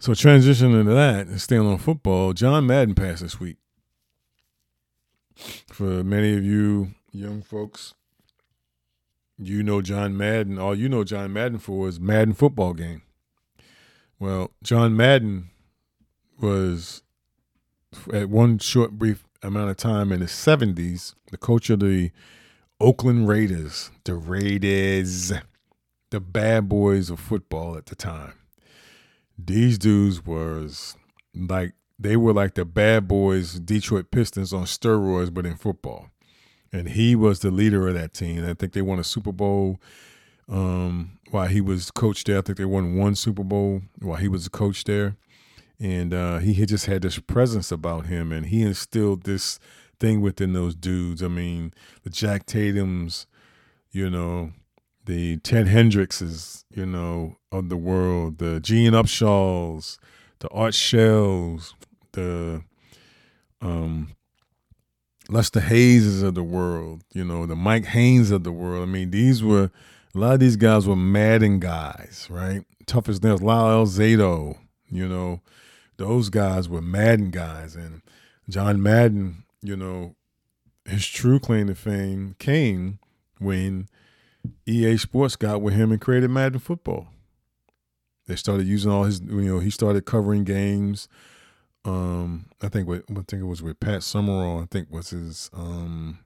[0.00, 3.56] So transitioning to that and staying on football, John Madden passed this week.
[5.66, 7.94] For many of you young folks,
[9.38, 10.58] you know John Madden.
[10.58, 13.02] All you know John Madden for is Madden football game.
[14.20, 15.50] Well, John Madden
[16.40, 17.02] was
[18.12, 22.10] at one short brief amount of time in the 70s, the coach of the
[22.80, 25.32] Oakland Raiders, the Raiders,
[26.10, 28.37] the bad boys of football at the time.
[29.38, 30.96] These dudes was
[31.34, 36.10] like they were like the bad boys Detroit Pistons on steroids but in football.
[36.72, 38.44] And he was the leader of that team.
[38.44, 39.80] I think they won a Super Bowl
[40.50, 42.38] um, while he was coach there.
[42.38, 45.16] I think they won one Super Bowl while he was a coach there
[45.80, 49.58] and uh, he had just had this presence about him, and he instilled this
[50.00, 51.22] thing within those dudes.
[51.22, 51.72] I mean,
[52.02, 53.26] the Jack Tatum's,
[53.92, 54.52] you know,
[55.08, 59.96] the Ted Hendrickses, you know, of the world, the Gene Upshaws,
[60.40, 61.74] the Art Shells,
[62.12, 62.62] the
[63.62, 64.14] um,
[65.30, 68.82] Lester Hayes of the world, you know, the Mike Haynes of the world.
[68.82, 69.70] I mean, these were
[70.14, 72.64] a lot of these guys were Madden guys, right?
[72.84, 73.40] Tough as nails.
[73.40, 74.58] Lyle Alzado,
[74.90, 75.40] you know,
[75.96, 78.02] those guys were Madden guys, and
[78.46, 80.16] John Madden, you know,
[80.84, 82.98] his true claim to fame came
[83.38, 83.88] when
[84.66, 87.08] EA Sports got with him and created Madden Football.
[88.26, 91.08] They started using all his, you know, he started covering games.
[91.84, 94.62] Um, I think with, I think it was with Pat Summerall.
[94.62, 96.18] I think was his um,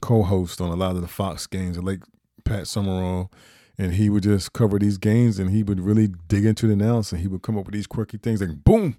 [0.00, 1.78] co-host on a lot of the Fox games.
[1.78, 2.02] Like
[2.44, 3.32] Pat Summerall,
[3.76, 7.12] and he would just cover these games and he would really dig into the analysis
[7.12, 8.96] and he would come up with these quirky things like boom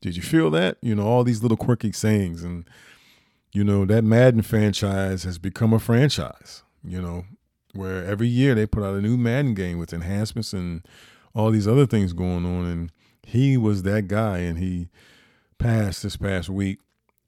[0.00, 0.78] Did you feel that?
[0.80, 2.42] You know, all these little quirky sayings.
[2.44, 2.68] And,
[3.52, 7.24] you know, that Madden franchise has become a franchise, you know,
[7.74, 10.86] where every year they put out a new Madden game with enhancements and
[11.34, 12.66] all these other things going on.
[12.66, 12.92] And
[13.26, 14.88] he was that guy, and he
[15.58, 16.78] passed this past week.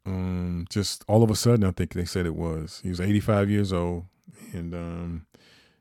[0.04, 2.80] Um, just all of a sudden, I think they said it was.
[2.82, 4.04] He was 85 years old,
[4.52, 5.26] and um,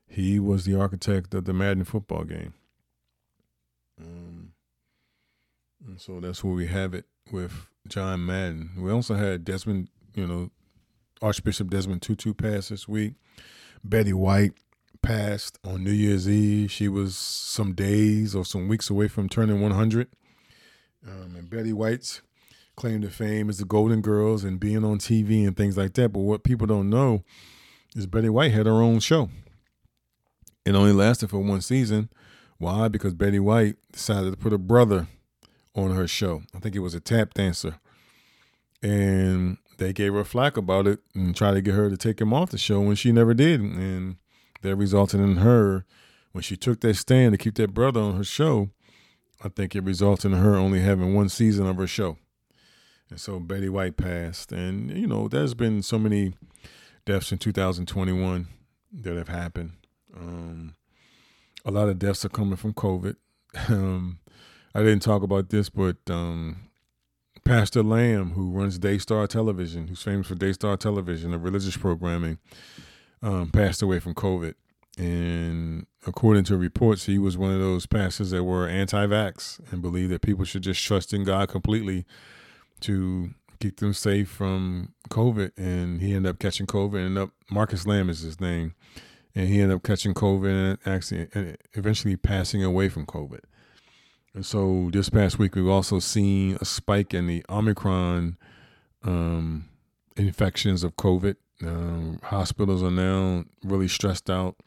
[0.08, 2.54] he was the architect of the Madden football game.
[4.02, 4.54] Um,
[5.86, 8.72] and so that's where we have it with John Madden.
[8.78, 10.52] We also had Desmond, you know,
[11.22, 13.14] Archbishop Desmond Tutu pass this week.
[13.84, 14.54] Betty White
[15.02, 16.72] passed on New Year's Eve.
[16.72, 20.08] She was some days or some weeks away from turning 100.
[21.08, 22.22] Um, and Betty White's
[22.76, 26.10] claim to fame is the Golden Girls and being on TV and things like that.
[26.10, 27.24] But what people don't know
[27.96, 29.30] is Betty White had her own show.
[30.66, 32.10] It only lasted for one season.
[32.58, 32.88] Why?
[32.88, 35.08] Because Betty White decided to put a brother
[35.76, 36.42] on her show.
[36.56, 37.76] I think it was a tap dancer.
[38.82, 42.34] And they gave her flack about it and tried to get her to take him
[42.34, 43.60] off the show when she never did.
[43.60, 44.18] And
[44.62, 45.86] that resulted in her,
[46.32, 48.70] when she took that stand to keep that brother on her show,
[49.44, 52.18] I think it resulted in her only having one season of her show.
[53.10, 54.52] And so Betty White passed.
[54.52, 56.34] And, you know, there's been so many
[57.06, 58.48] deaths in 2021
[59.02, 59.74] that have happened.
[60.16, 60.74] Um,
[61.64, 63.16] a lot of deaths are coming from COVID.
[63.70, 64.20] Um,
[64.74, 66.65] I didn't talk about this, but um,
[67.46, 72.40] Pastor Lamb, who runs Daystar Television, who's famous for Daystar Television, a religious programming,
[73.22, 74.56] um, passed away from COVID.
[74.98, 80.12] And according to reports, he was one of those pastors that were anti-vax and believed
[80.12, 82.06] that people should just trust in God completely
[82.80, 83.30] to
[83.60, 85.52] keep them safe from COVID.
[85.56, 87.06] And he ended up catching COVID.
[87.06, 88.74] And up Marcus Lamb is his name,
[89.36, 93.42] and he ended up catching COVID and actually and eventually passing away from COVID.
[94.36, 98.36] And so this past week, we've also seen a spike in the Omicron
[99.02, 99.70] um,
[100.18, 101.38] infections of COVID.
[101.64, 104.58] Um, hospitals are now really stressed out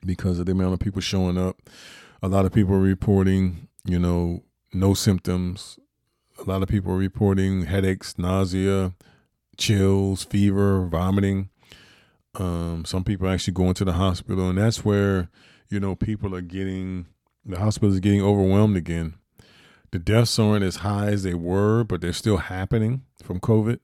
[0.00, 1.60] because of the amount of people showing up.
[2.22, 5.78] A lot of people are reporting, you know, no symptoms.
[6.38, 8.94] A lot of people are reporting headaches, nausea,
[9.58, 11.50] chills, fever, vomiting.
[12.34, 15.28] Um, some people actually going to the hospital, and that's where
[15.68, 17.06] you know people are getting
[17.46, 19.14] the hospital is getting overwhelmed again.
[19.92, 23.78] The deaths aren't as high as they were, but they're still happening from COVID.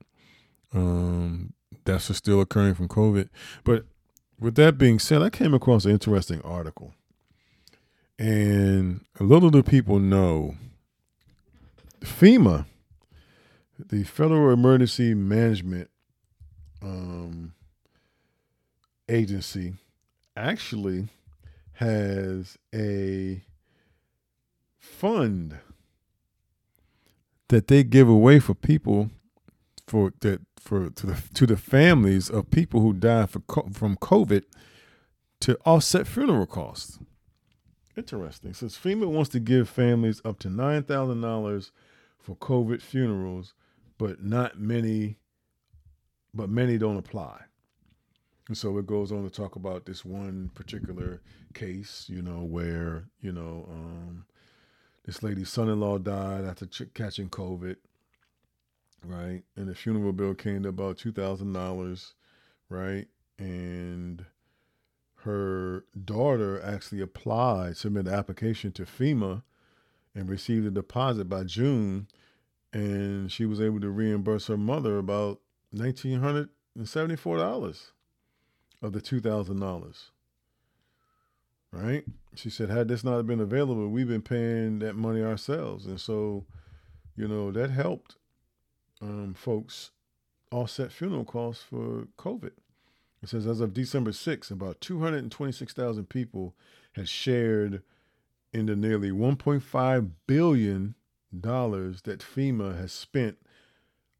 [0.73, 1.53] Um,
[1.85, 3.29] deaths are still occurring from COVID.
[3.63, 3.85] But
[4.39, 6.93] with that being said, I came across an interesting article.
[8.19, 10.55] And a little do people know,
[12.01, 12.65] FEMA,
[13.79, 15.89] the Federal Emergency Management
[16.81, 17.53] um,
[19.09, 19.73] Agency,
[20.35, 21.07] actually
[21.73, 23.41] has a
[24.83, 25.57] fund
[27.47, 29.09] that they give away for people
[29.87, 33.41] for that for to the to the families of people who died for,
[33.71, 34.43] from COVID
[35.39, 36.99] to offset funeral costs.
[37.95, 38.53] Interesting.
[38.53, 41.71] Since FEMA wants to give families up to nine thousand dollars
[42.19, 43.53] for COVID funerals,
[43.97, 45.17] but not many,
[46.33, 47.39] but many don't apply.
[48.49, 51.21] And so it goes on to talk about this one particular
[51.53, 54.25] case, you know, where you know um,
[55.05, 57.75] this lady's son-in-law died after ch- catching COVID,
[59.03, 59.43] right?
[59.55, 62.13] And the funeral bill came to about two thousand dollars,
[62.69, 63.07] right?
[63.37, 64.25] And
[65.17, 69.43] her daughter actually applied, submitted an application to FEMA,
[70.15, 72.07] and received a deposit by June,
[72.71, 75.41] and she was able to reimburse her mother about
[75.71, 77.91] nineteen hundred and seventy-four dollars
[78.81, 80.11] of the two thousand dollars
[81.73, 82.05] right?
[82.35, 85.85] She said, had this not been available, we've been paying that money ourselves.
[85.85, 86.45] And so,
[87.15, 88.15] you know, that helped
[89.01, 89.91] um, folks
[90.51, 92.51] offset funeral costs for COVID.
[93.21, 96.53] It says, as of December 6th, about 226,000 people
[96.93, 97.81] had shared
[98.51, 100.95] in the nearly 1.5 billion
[101.39, 103.37] dollars that FEMA has spent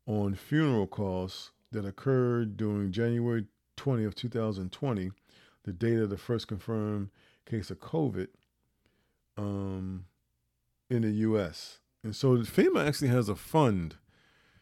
[0.07, 3.45] on funeral costs that occurred during January
[3.77, 5.11] 20 of 2020,
[5.63, 7.09] the date of the first confirmed
[7.45, 8.27] case of COVID
[9.37, 10.05] um,
[10.89, 11.79] in the U.S.
[12.03, 13.95] And so FEMA actually has a fund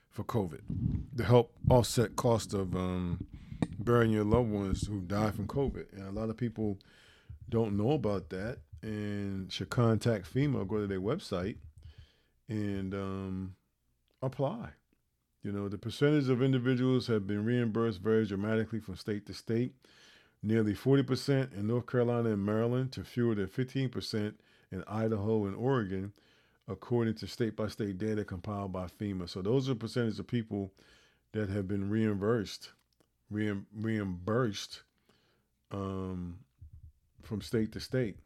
[0.09, 0.61] for COVID
[1.17, 3.25] to help offset cost of um,
[3.79, 5.93] burying your loved ones who died from COVID.
[5.93, 6.77] And a lot of people
[7.49, 11.57] don't know about that and should contact FEMA go to their website
[12.49, 13.55] and um,
[14.21, 14.69] apply.
[15.43, 19.73] You know, the percentage of individuals have been reimbursed varies dramatically from state to state
[20.43, 24.35] nearly 40% in North Carolina and Maryland to fewer than 15%
[24.71, 26.13] in Idaho and Oregon.
[26.67, 29.29] according to state by state data compiled by FEMA.
[29.29, 30.73] So those are percentage of people
[31.33, 32.71] that have been reimbursed,
[33.29, 34.83] reimbursed
[35.71, 36.39] um,
[37.23, 38.17] from state to state.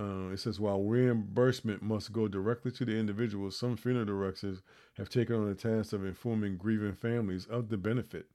[0.00, 4.62] Uh, it says while reimbursement must go directly to the individual, some funeral directors
[4.96, 8.26] have taken on the task of informing grieving families of the benefit.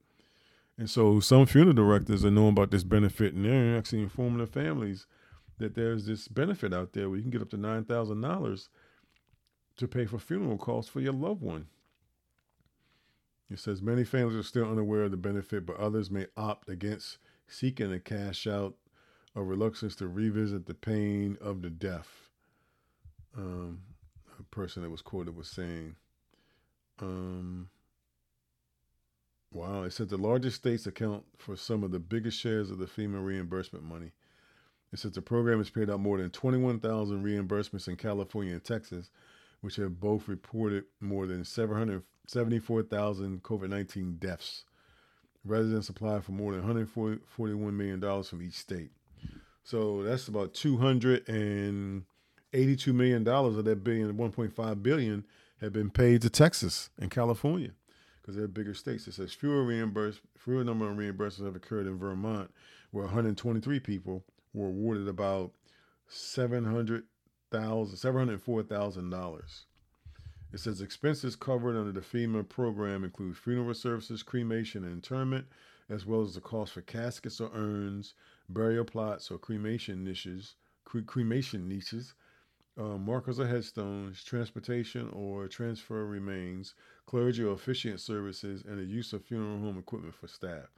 [0.78, 4.46] And so some funeral directors are knowing about this benefit and they're actually informing the
[4.46, 5.06] families
[5.58, 8.68] that there's this benefit out there where you can get up to nine thousand dollars
[9.76, 11.66] to pay for funeral costs for your loved one.
[13.50, 17.18] It says many families are still unaware of the benefit, but others may opt against
[17.48, 18.74] seeking a cash out
[19.34, 22.30] or reluctance to revisit the pain of the death.
[23.36, 23.80] Um,
[24.38, 25.96] a person that was quoted was saying,
[27.00, 27.70] um,
[29.52, 32.86] wow, it said the largest states account for some of the biggest shares of the
[32.86, 34.12] FEMA reimbursement money.
[34.92, 39.10] It says the program has paid out more than 21,000 reimbursements in California and Texas,
[39.60, 44.64] which have both reported more than 774,000 COVID 19 deaths.
[45.44, 48.90] Residents applied for more than $141 million from each state.
[49.62, 52.04] So that's about $282
[52.86, 55.26] million of that billion, 1.5 billion
[55.60, 57.72] have been paid to Texas and California
[58.28, 59.08] because they're bigger states.
[59.08, 62.50] It says fewer reimbursed, fewer number of reimbursements have occurred in Vermont,
[62.90, 64.22] where 123 people
[64.52, 65.52] were awarded about
[66.08, 67.04] seven hundred
[67.50, 69.64] thousand, seven hundred four thousand dollars.
[70.52, 75.46] It says expenses covered under the FEMA program include funeral services, cremation, and interment,
[75.88, 78.12] as well as the cost for caskets or urns,
[78.50, 80.54] burial plots or cremation niches,
[80.84, 82.12] cre- cremation niches,
[82.78, 86.74] uh, markers or headstones, transportation or transfer remains,
[87.08, 90.70] clergy or officiant services, and the use of funeral home equipment for staff.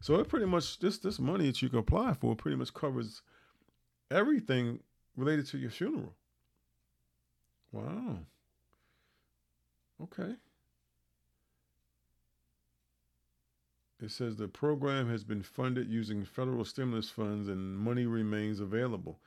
[0.00, 3.22] So it pretty much this this money that you can apply for pretty much covers
[4.10, 4.80] everything
[5.16, 6.12] related to your funeral.
[7.70, 8.18] Wow.
[10.02, 10.34] Okay.
[14.02, 19.20] It says the program has been funded using federal stimulus funds and money remains available.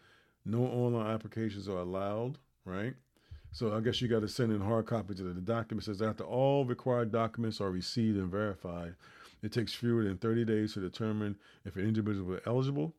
[0.45, 2.95] No online applications are allowed, right?
[3.51, 5.83] So I guess you got to send in hard copies of the document.
[5.83, 8.95] It says after all required documents are received and verified,
[9.41, 12.93] it takes fewer than 30 days to determine if an individual is eligible,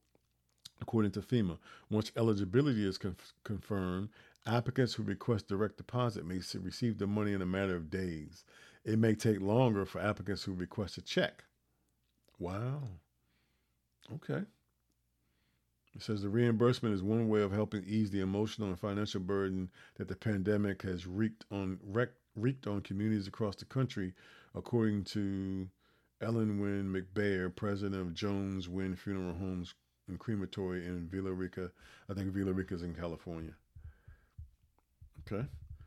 [0.80, 1.58] according to FEMA.
[1.90, 4.08] Once eligibility is conf- confirmed,
[4.46, 8.44] applicants who request direct deposit may receive the money in a matter of days.
[8.84, 11.44] It may take longer for applicants who request a check.
[12.38, 12.82] Wow.
[14.14, 14.44] Okay.
[15.94, 19.70] It says the reimbursement is one way of helping ease the emotional and financial burden
[19.96, 21.78] that the pandemic has wreaked on
[22.36, 24.14] wreaked on communities across the country,
[24.54, 25.68] according to
[26.20, 29.74] Ellen Wynn McBrayer, president of Jones Wynn Funeral Homes
[30.08, 31.70] and Crematory in Villa Rica.
[32.08, 33.54] I think Villa Rica is in California.
[35.26, 35.46] Okay.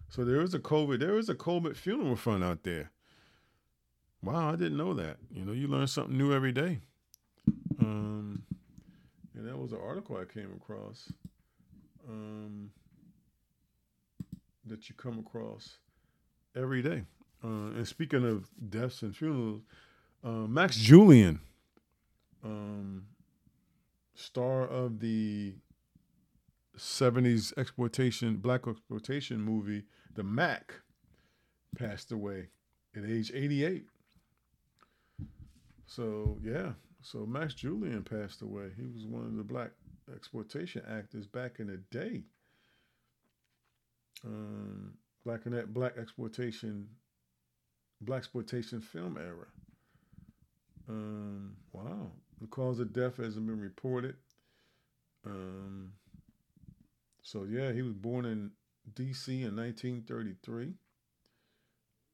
[0.09, 2.91] So there is a COVID, there is a COVID funeral fund out there.
[4.21, 5.17] Wow, I didn't know that.
[5.33, 6.79] You know, you learn something new every day.
[7.79, 8.43] Um,
[9.35, 11.11] and that was an article I came across
[12.07, 12.71] um,
[14.65, 15.77] that you come across
[16.55, 17.03] every day.
[17.43, 19.61] Uh, and speaking of deaths and funerals,
[20.23, 21.39] uh, Max Julien,
[22.43, 23.05] um,
[24.15, 25.55] star of the
[26.77, 29.83] 70s exploitation, black exploitation movie,
[30.15, 30.73] The Mack,
[31.77, 32.49] passed away
[32.95, 33.85] at age 88.
[35.85, 36.73] So, yeah,
[37.03, 38.69] so Max Julien passed away.
[38.75, 39.71] He was one of the black
[40.15, 42.23] exploitation actors back in the day.
[44.25, 44.93] Um,
[45.25, 46.87] black in that black exploitation,
[48.01, 49.47] black exploitation film era.
[50.87, 52.11] Um, wow.
[52.39, 54.15] The cause of death hasn't been reported.
[55.25, 55.91] Um,
[57.21, 58.51] so yeah, he was born in
[58.95, 59.43] D.C.
[59.43, 60.73] in 1933.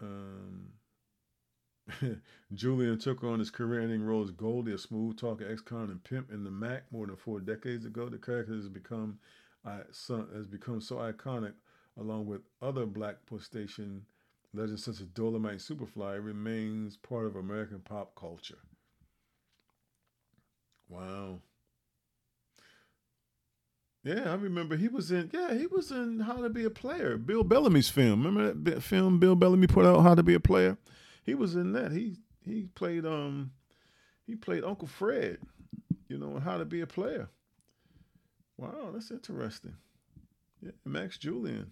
[0.02, 0.70] Um,
[2.54, 6.52] Julien took on his career-ending role as Goldie, a smooth-talker ex-con and pimp in The
[6.52, 8.10] Mack more than four decades ago.
[8.10, 9.20] The character has become
[9.66, 9.80] uh,
[10.34, 11.54] has become so iconic,
[11.98, 14.06] along with other black station
[14.54, 18.58] legends such as Dolomite and Superfly, remains part of American pop culture.
[20.88, 21.40] Wow.
[24.04, 25.30] Yeah, I remember he was in.
[25.34, 28.24] Yeah, he was in How to Be a Player, Bill Bellamy's film.
[28.24, 30.78] Remember that film Bill Bellamy put out, How to Be a Player?
[31.24, 31.92] He was in that.
[31.92, 33.52] He he played um
[34.26, 35.40] he played Uncle Fred,
[36.08, 37.30] you know, How to Be a Player.
[38.58, 39.76] Wow, that's interesting.
[40.62, 41.72] Yeah, Max Julien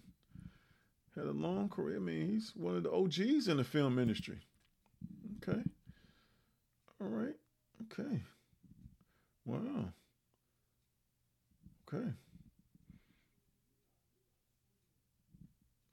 [1.14, 1.96] had a long career.
[1.96, 4.38] I mean, he's one of the OGs in the film industry.
[5.42, 5.62] Okay.
[7.00, 7.34] All right.
[7.82, 8.20] Okay.
[9.44, 9.92] Wow.
[11.92, 12.08] Okay.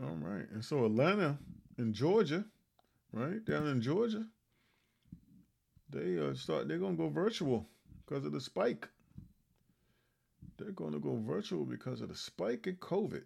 [0.01, 0.45] All right.
[0.51, 1.38] And so Atlanta
[1.78, 2.45] in Georgia,
[3.16, 4.26] right down in Georgia,
[5.89, 6.68] they uh, start.
[6.68, 7.68] They're gonna go virtual
[8.05, 8.88] because of the spike.
[10.57, 13.24] They're to go virtual because of the spike in COVID.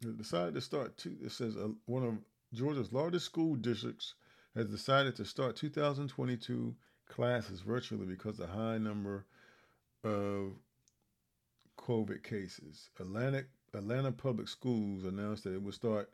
[0.00, 0.96] They decided to start.
[0.96, 2.14] Two, it says uh, one of
[2.54, 4.14] Georgia's largest school districts
[4.54, 6.74] has decided to start 2022
[7.08, 9.26] classes virtually because of the high number
[10.04, 10.52] of
[11.76, 12.88] COVID cases.
[12.98, 16.10] Atlantic Atlanta Public Schools announced that it would start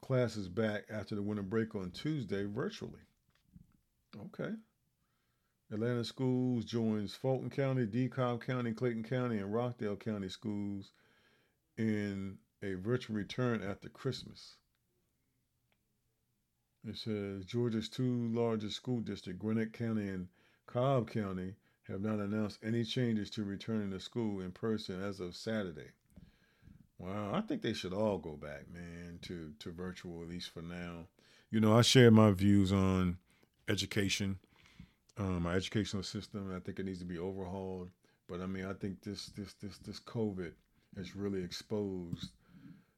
[0.00, 3.00] classes back after the winter break on Tuesday virtually.
[4.26, 4.54] Okay.
[5.70, 10.92] Atlanta Schools joins Fulton County, DeKalb County, Clayton County, and Rockdale County schools
[11.76, 14.56] in a virtual return after Christmas.
[16.86, 20.28] It says Georgia's two largest school districts, Gwinnett County and
[20.66, 25.36] Cobb County, have not announced any changes to returning to school in person as of
[25.36, 25.90] Saturday.
[26.98, 30.62] Wow, I think they should all go back, man, to, to virtual, at least for
[30.62, 31.06] now.
[31.50, 33.18] You know, I share my views on
[33.68, 34.38] education,
[35.16, 36.52] um, our educational system.
[36.54, 37.90] I think it needs to be overhauled.
[38.28, 40.52] But I mean, I think this this this this COVID
[40.96, 42.30] has really exposed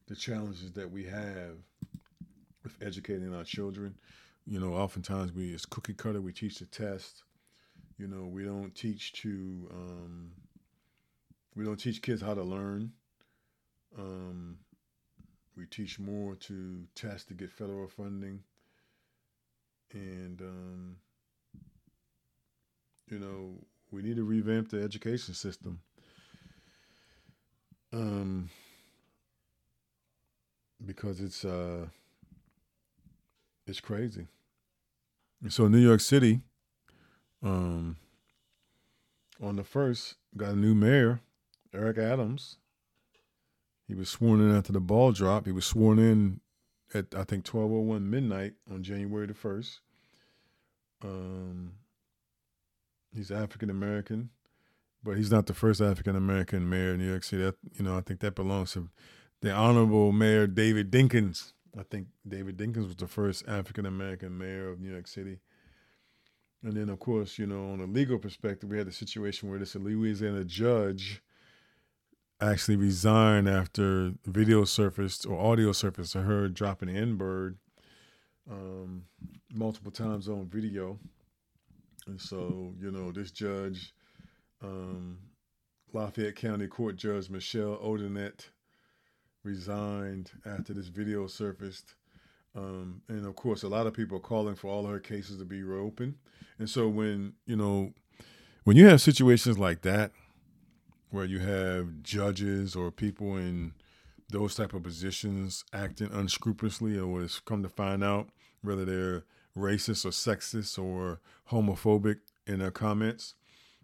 [0.08, 1.56] the challenges that we have
[2.64, 3.94] with educating our children.
[4.46, 6.20] You know, oftentimes we it's cookie cutter.
[6.20, 7.22] We teach the test.
[7.98, 10.32] You know, we don't teach to um,
[11.54, 12.92] we don't teach kids how to learn.
[13.98, 14.58] Um,
[15.56, 18.40] we teach more to test to get federal funding,
[19.92, 20.96] and um,
[23.08, 23.54] you know
[23.90, 25.80] we need to revamp the education system.
[27.92, 28.48] Um,
[30.84, 31.86] because it's uh,
[33.66, 34.26] it's crazy.
[35.48, 36.40] so New York City,
[37.42, 37.96] um,
[39.42, 41.20] on the first, got a new mayor,
[41.74, 42.56] Eric Adams.
[43.90, 45.46] He was sworn in after the ball drop.
[45.46, 46.40] He was sworn in
[46.94, 49.80] at I think twelve oh one midnight on January the first.
[51.02, 51.72] Um,
[53.12, 54.30] he's African American,
[55.02, 57.42] but he's not the first African American mayor in New York City.
[57.42, 58.90] That, you know, I think that belongs to
[59.40, 61.54] the Honorable Mayor David Dinkins.
[61.76, 65.40] I think David Dinkins was the first African American mayor of New York City.
[66.62, 69.58] And then, of course, you know, on a legal perspective, we had the situation where
[69.58, 71.24] this Louisiana judge
[72.40, 77.58] actually resigned after video surfaced or audio surfaced of her dropping the N bird
[78.50, 79.04] um,
[79.52, 80.98] multiple times on video.
[82.06, 83.94] And so, you know, this judge,
[84.62, 85.18] um,
[85.92, 88.48] Lafayette County Court Judge Michelle Odinet,
[89.42, 91.94] resigned after this video surfaced.
[92.56, 95.44] Um, and of course, a lot of people are calling for all her cases to
[95.44, 96.14] be reopened.
[96.58, 97.92] And so, when you know,
[98.64, 100.10] when you have situations like that,
[101.10, 103.72] where you have judges or people in
[104.30, 108.28] those type of positions acting unscrupulously, or it's come to find out
[108.62, 109.24] whether they're
[109.56, 113.34] racist or sexist or homophobic in their comments,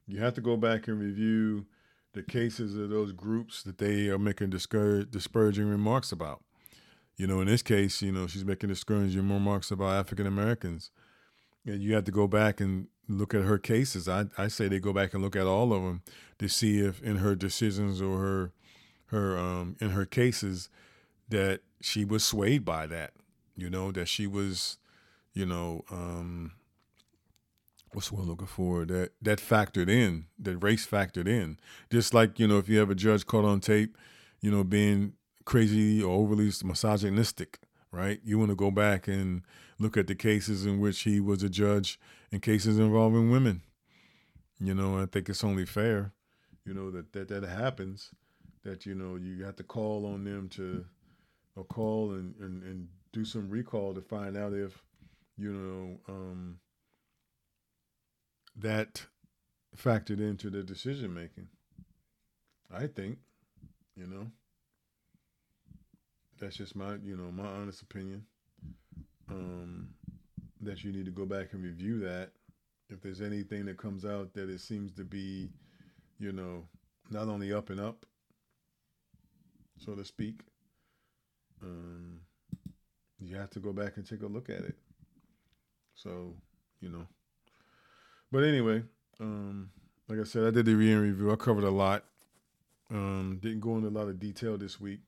[0.06, 1.66] you have to go back and review
[2.12, 6.42] the cases of those groups that they are making disparaging remarks about.
[7.16, 10.90] You know, in this case, you know, she's making discouraging remarks about African Americans.
[11.66, 14.08] And you have to go back and look at her cases.
[14.08, 16.02] I, I say they go back and look at all of them
[16.38, 18.52] to see if in her decisions or her
[19.06, 20.68] her um in her cases
[21.28, 23.12] that she was swayed by that.
[23.56, 24.78] You know, that she was,
[25.32, 26.52] you know, um
[27.92, 31.58] what's what I'm looking for that that factored in that race factored in
[31.90, 33.96] just like you know if you have a judge caught on tape
[34.42, 35.14] you know being
[35.46, 37.58] crazy or overly misogynistic
[37.90, 39.42] right you want to go back and
[39.78, 41.98] look at the cases in which he was a judge
[42.36, 43.62] in cases involving women
[44.60, 46.12] you know I think it's only fair
[46.64, 48.10] you know that that that happens
[48.62, 50.84] that you know you have to call on them to
[51.56, 54.82] or call and and, and do some recall to find out if
[55.36, 56.58] you know um
[58.56, 59.06] that
[59.76, 61.48] factored into the decision making.
[62.72, 63.18] I think,
[63.94, 64.26] you know,
[66.40, 68.24] that's just my, you know, my honest opinion.
[69.30, 69.90] Um,
[70.60, 72.30] that you need to go back and review that.
[72.88, 75.50] If there's anything that comes out that it seems to be,
[76.18, 76.64] you know,
[77.10, 78.06] not only up and up,
[79.78, 80.40] so to speak,
[81.62, 82.20] um,
[83.18, 84.76] you have to go back and take a look at it.
[85.94, 86.34] So,
[86.80, 87.06] you know,
[88.30, 88.82] but anyway,
[89.20, 89.70] um,
[90.08, 91.32] like I said, I did the re review.
[91.32, 92.04] I covered a lot.
[92.90, 95.00] Um, didn't go into a lot of detail this week.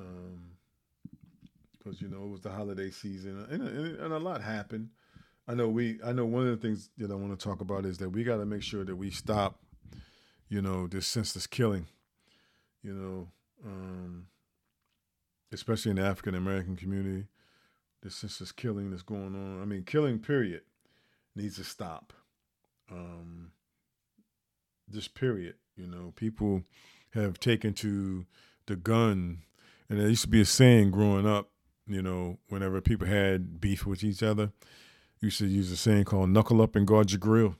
[0.00, 0.55] Um,
[1.86, 4.88] because you know it was the holiday season and, and, and, a lot happened.
[5.46, 6.00] I know we.
[6.04, 8.24] I know one of the things that I want to talk about is that we
[8.24, 9.60] got to make sure that we stop,
[10.48, 11.86] you know, this senseless killing.
[12.82, 13.28] You know,
[13.64, 14.26] um,
[15.52, 17.26] especially in the African American community.
[18.02, 19.62] This senseless killing that's going on.
[19.62, 20.62] I mean, killing period
[21.36, 22.12] needs to stop.
[22.90, 23.52] Um,
[25.14, 25.54] period.
[25.76, 26.62] You know, people
[27.14, 28.26] have taken to
[28.66, 29.42] the gun,
[29.88, 31.50] and there used to be a saying growing up.
[31.86, 34.52] You know, whenever people had beef with each other,
[35.20, 37.56] used to use a saying called "knuckle up and guard your grill."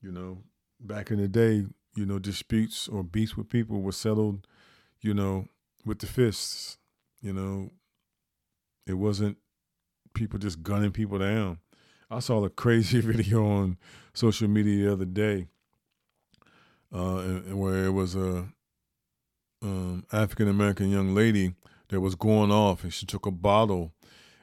[0.00, 0.42] You know,
[0.80, 4.46] back in the day, you know, disputes or beefs with people were settled,
[5.00, 5.46] you know,
[5.84, 6.78] with the fists.
[7.20, 7.70] You know,
[8.86, 9.38] it wasn't
[10.14, 11.58] people just gunning people down.
[12.10, 13.76] I saw a crazy video on
[14.14, 15.46] social media the other day,
[16.92, 17.22] uh,
[17.54, 18.48] where it was a
[19.62, 21.54] um, African American young lady
[21.88, 23.92] that was going off, and she took a bottle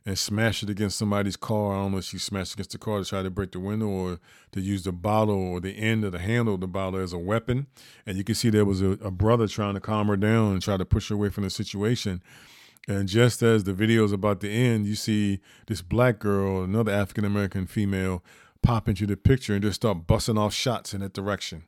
[0.05, 1.73] and smashed it against somebody's car.
[1.73, 3.87] I don't know if she smashed against the car to try to break the window
[3.87, 4.19] or
[4.51, 7.17] to use the bottle or the end of the handle of the bottle as a
[7.17, 7.65] weapon.
[8.05, 10.61] And you can see there was a, a brother trying to calm her down and
[10.61, 12.21] try to push her away from the situation.
[12.87, 16.91] And just as the video is about to end, you see this black girl, another
[16.91, 18.23] African American female,
[18.61, 21.63] pop into the picture and just start busting off shots in that direction.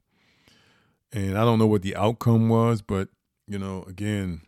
[1.12, 3.10] And I don't know what the outcome was, but
[3.48, 4.42] you know, again,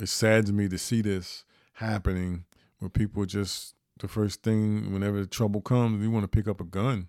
[0.00, 2.44] it saddens me to see this happening
[2.78, 6.60] where people just the first thing whenever the trouble comes, we want to pick up
[6.60, 7.08] a gun.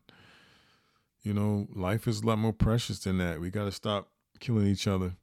[1.24, 3.40] You know, life is a lot more precious than that.
[3.40, 4.10] We got to stop
[4.40, 5.16] killing each other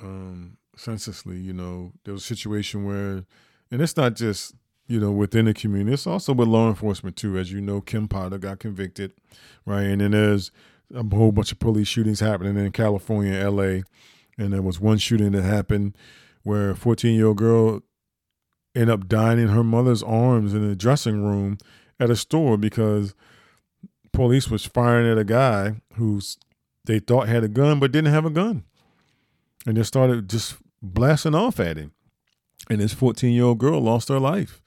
[0.00, 1.38] um, senselessly.
[1.38, 3.24] You know, there was a situation where,
[3.70, 4.54] and it's not just
[4.86, 7.36] you know within the community; it's also with law enforcement too.
[7.36, 9.12] As you know, Kim Potter got convicted,
[9.66, 9.82] right?
[9.82, 10.52] And then there's
[10.94, 13.82] a whole bunch of police shootings happening in California, L.A.,
[14.38, 15.96] and there was one shooting that happened
[16.42, 17.80] where a 14 year old girl
[18.74, 21.58] end up dying in her mother's arms in a dressing room
[22.00, 23.14] at a store because
[24.12, 26.20] police was firing at a guy who
[26.84, 28.64] they thought had a gun but didn't have a gun.
[29.66, 31.92] And they started just blasting off at him.
[32.68, 34.62] And this 14 year old girl lost her life.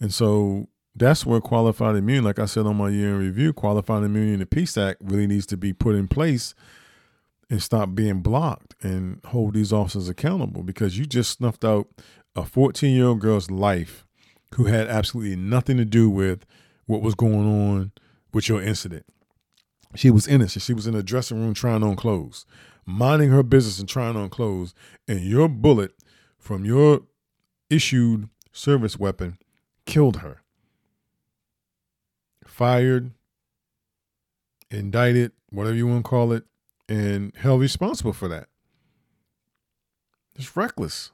[0.00, 4.02] And so that's where qualified immunity, like I said on my year in review, qualified
[4.02, 6.54] immunity in the Peace Act really needs to be put in place
[7.48, 11.88] and stop being blocked and hold these officers accountable because you just snuffed out
[12.34, 14.06] a 14 year old girl's life
[14.54, 16.44] who had absolutely nothing to do with
[16.86, 17.92] what was going on
[18.32, 19.04] with your incident.
[19.94, 20.62] She was innocent.
[20.62, 22.44] She was in a dressing room trying on clothes,
[22.84, 24.74] minding her business and trying on clothes.
[25.08, 25.92] And your bullet
[26.38, 27.02] from your
[27.70, 29.38] issued service weapon
[29.86, 30.42] killed her.
[32.46, 33.12] Fired,
[34.70, 36.44] indicted, whatever you want to call it,
[36.88, 38.48] and held responsible for that.
[40.36, 41.12] It's reckless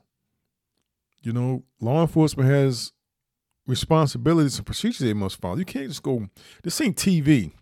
[1.22, 2.92] you know, law enforcement has
[3.66, 5.56] responsibilities and procedures they must follow.
[5.56, 6.28] You can't just go,
[6.62, 7.52] this ain't TV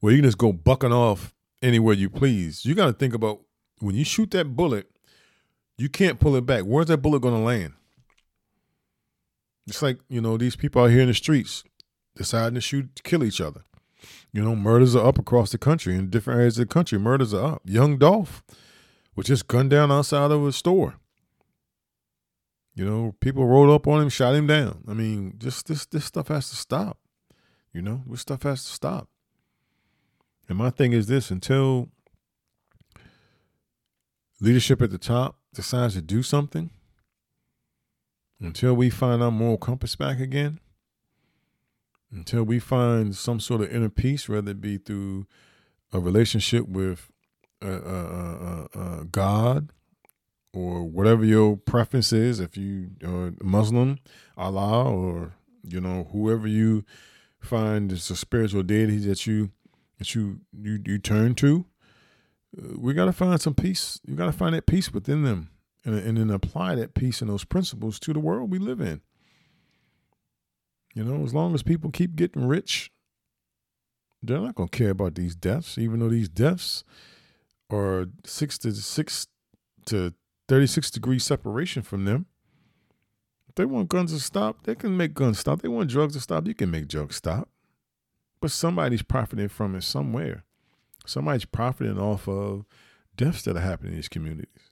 [0.00, 2.64] where you can just go bucking off anywhere you please.
[2.64, 3.40] You got to think about
[3.78, 4.90] when you shoot that bullet,
[5.78, 6.64] you can't pull it back.
[6.64, 7.72] Where's that bullet going to land?
[9.66, 11.64] It's like, you know, these people out here in the streets
[12.16, 13.62] deciding to shoot, kill each other.
[14.32, 16.98] You know, murders are up across the country in different areas of the country.
[16.98, 17.62] Murders are up.
[17.66, 18.42] Young Dolph
[19.14, 20.94] was just gunned down outside of a store.
[22.74, 24.84] You know, people rolled up on him, shot him down.
[24.88, 26.98] I mean, just this this stuff has to stop.
[27.74, 29.08] You know, this stuff has to stop.
[30.48, 31.90] And my thing is this: until
[34.40, 36.70] leadership at the top decides to do something,
[38.40, 40.58] until we find our moral compass back again,
[42.12, 45.26] until we find some sort of inner peace, whether it be through
[45.92, 47.10] a relationship with
[47.62, 49.70] uh, uh, uh, God
[50.52, 53.98] or whatever your preference is, if you are Muslim,
[54.36, 55.34] Allah, or
[55.66, 56.84] you know whoever you
[57.40, 59.50] find is a spiritual deity that you
[59.98, 61.66] that you you, you turn to,
[62.58, 64.00] uh, we got to find some peace.
[64.06, 65.50] You got to find that peace within them,
[65.84, 69.00] and, and then apply that peace and those principles to the world we live in.
[70.94, 72.90] You know, as long as people keep getting rich,
[74.22, 76.84] they're not going to care about these deaths, even though these deaths
[77.70, 79.26] are six to six
[79.86, 80.14] to
[80.48, 82.26] 36 degree separation from them.
[83.48, 85.62] If they want guns to stop, they can make guns stop.
[85.62, 87.48] They want drugs to stop, you can make drugs stop.
[88.40, 90.44] But somebody's profiting from it somewhere.
[91.06, 92.64] Somebody's profiting off of
[93.16, 94.70] deaths that are happening in these communities.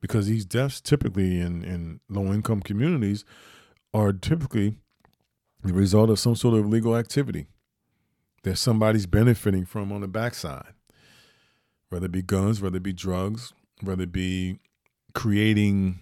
[0.00, 3.24] Because these deaths typically in, in low income communities
[3.92, 4.78] are typically
[5.64, 7.46] the result of some sort of illegal activity
[8.42, 10.74] that somebody's benefiting from on the backside.
[11.88, 14.58] Whether it be guns, whether it be drugs, whether it be
[15.14, 16.00] creating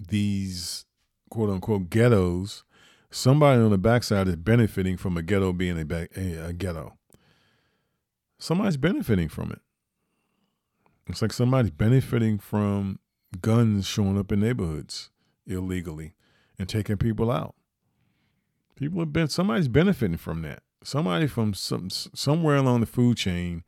[0.00, 0.86] these
[1.30, 2.64] quote unquote ghettos,
[3.10, 6.96] somebody on the backside is benefiting from a ghetto being a, a, a ghetto.
[8.38, 9.60] Somebody's benefiting from it.
[11.08, 12.98] It's like somebody's benefiting from
[13.40, 15.10] guns showing up in neighborhoods
[15.46, 16.14] illegally
[16.58, 17.54] and taking people out.
[18.82, 20.64] People have been somebody's benefiting from that.
[20.82, 23.62] Somebody from some somewhere along the food chain,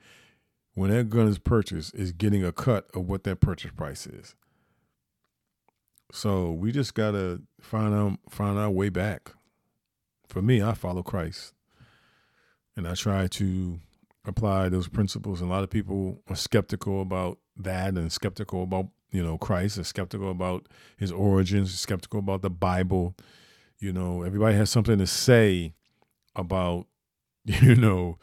[0.74, 4.34] when that gun is purchased, is getting a cut of what that purchase price is.
[6.10, 9.30] So we just gotta find out find our way back.
[10.26, 11.54] For me, I follow Christ.
[12.76, 13.78] And I try to
[14.24, 15.40] apply those principles.
[15.40, 19.78] And a lot of people are skeptical about that and skeptical about, you know, Christ,
[19.78, 23.14] are skeptical about his origins, skeptical about the Bible.
[23.84, 25.74] You know, everybody has something to say
[26.34, 26.86] about,
[27.44, 28.16] you know,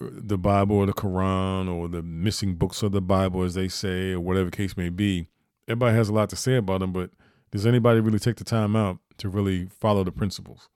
[0.00, 4.10] the Bible or the Quran or the missing books of the Bible, as they say,
[4.10, 5.28] or whatever case may be.
[5.68, 7.10] Everybody has a lot to say about them, but
[7.52, 10.68] does anybody really take the time out to really follow the principles?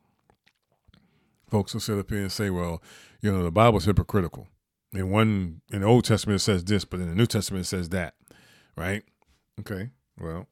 [1.51, 2.80] Folks will sit up here and say, well,
[3.20, 4.47] you know, the Bible's hypocritical.
[4.93, 7.68] In one, in the Old Testament, it says this, but in the New Testament, it
[7.68, 8.14] says that,
[8.76, 9.03] right?
[9.59, 10.47] Okay, well,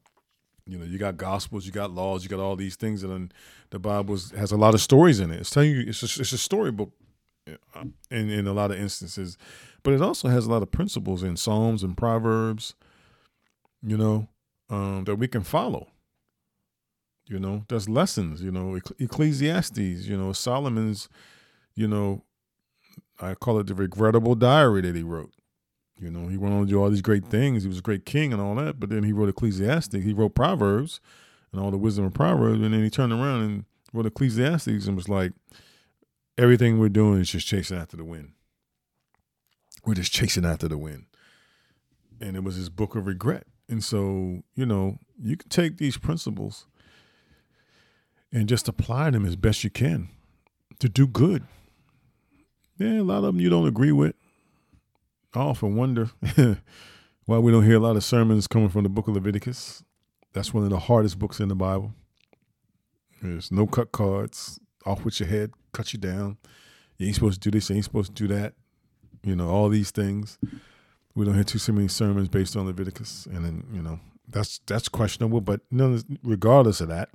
[0.65, 3.31] you know, you got gospels, you got laws, you got all these things, and then
[3.71, 5.39] the Bible has a lot of stories in it.
[5.39, 6.91] It's telling you, it's a, it's a storybook
[7.47, 9.37] uh, in in a lot of instances,
[9.83, 12.75] but it also has a lot of principles in Psalms and Proverbs,
[13.81, 14.27] you know,
[14.69, 15.87] um, that we can follow.
[17.27, 18.41] You know, there's lessons.
[18.41, 19.79] You know, Ecclesiastes.
[19.79, 21.09] You know, Solomon's.
[21.75, 22.23] You know,
[23.21, 25.31] I call it the regrettable diary that he wrote.
[26.01, 27.63] You know, he went on to do all these great things.
[27.63, 29.93] He was a great king and all that, but then he wrote Ecclesiastes.
[29.93, 30.99] He wrote Proverbs
[31.51, 34.95] and all the wisdom of Proverbs, and then he turned around and wrote Ecclesiastes and
[34.95, 35.33] was like,
[36.37, 38.31] everything we're doing is just chasing after the wind.
[39.85, 41.05] We're just chasing after the wind.
[42.19, 43.45] And it was his book of regret.
[43.69, 46.65] And so, you know, you can take these principles
[48.31, 50.09] and just apply them as best you can
[50.79, 51.43] to do good.
[52.77, 54.15] Yeah, a lot of them you don't agree with.
[55.33, 56.09] I often wonder
[57.25, 59.83] why we don't hear a lot of sermons coming from the book of Leviticus.
[60.33, 61.93] That's one of the hardest books in the Bible.
[63.21, 66.37] There's no cut cards, off with your head, cut you down.
[66.97, 68.53] You ain't supposed to do this, you ain't supposed to do that.
[69.23, 70.37] You know, all these things.
[71.15, 73.27] We don't hear too so many sermons based on Leviticus.
[73.27, 75.41] And then, you know, that's that's questionable.
[75.41, 75.61] But
[76.23, 77.09] regardless of that,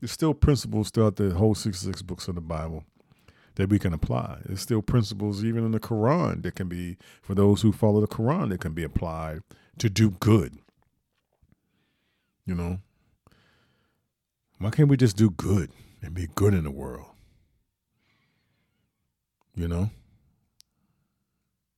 [0.00, 2.84] there's still principles throughout the whole 66 books of the Bible
[3.60, 4.38] that we can apply.
[4.46, 8.08] There's still principles even in the Quran that can be, for those who follow the
[8.08, 9.42] Quran, that can be applied
[9.76, 10.56] to do good.
[12.46, 12.78] You know?
[14.58, 17.10] Why can't we just do good and be good in the world?
[19.54, 19.90] You know?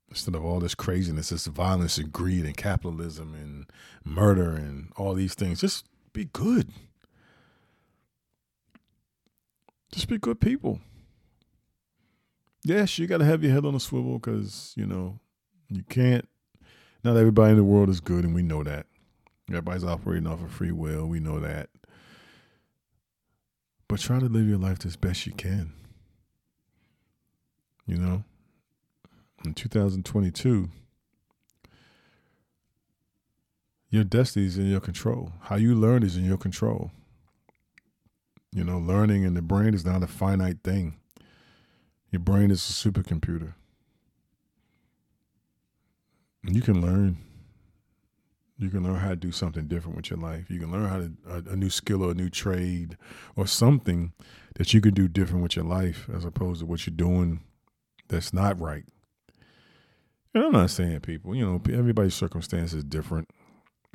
[0.08, 3.66] Instead of all this craziness, this violence and greed and capitalism and
[4.04, 6.68] murder and all these things, just be good.
[9.90, 10.78] Just be good people.
[12.64, 15.18] Yes, you got to have your head on a swivel because, you know,
[15.68, 16.28] you can't,
[17.02, 18.86] not everybody in the world is good, and we know that.
[19.48, 21.06] Everybody's operating off of free will.
[21.06, 21.68] We know that.
[23.88, 25.72] But try to live your life as best you can.
[27.86, 28.24] You know,
[29.44, 30.70] in 2022,
[33.90, 35.32] your destiny is in your control.
[35.40, 36.92] How you learn is in your control.
[38.52, 40.96] You know, learning in the brain is not a finite thing.
[42.12, 43.54] Your brain is a supercomputer.
[46.44, 47.16] And you can learn.
[48.58, 50.50] You can learn how to do something different with your life.
[50.50, 52.96] You can learn how to a, a new skill or a new trade
[53.34, 54.12] or something
[54.56, 57.40] that you can do different with your life as opposed to what you're doing
[58.08, 58.84] that's not right.
[60.34, 63.28] And I'm not saying people, you know, everybody's circumstance is different.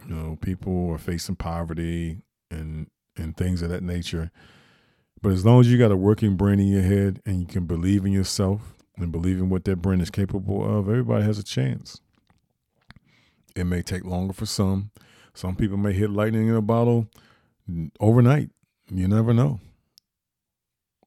[0.08, 4.32] You know, people are facing poverty and and things of that nature.
[5.22, 7.66] But as long as you got a working brain in your head and you can
[7.66, 11.44] believe in yourself and believe in what that brain is capable of, everybody has a
[11.44, 12.02] chance.
[13.56, 14.92] It may take longer for some.
[15.34, 17.08] Some people may hit lightning in a bottle
[18.00, 18.50] overnight.
[18.90, 19.60] You never know.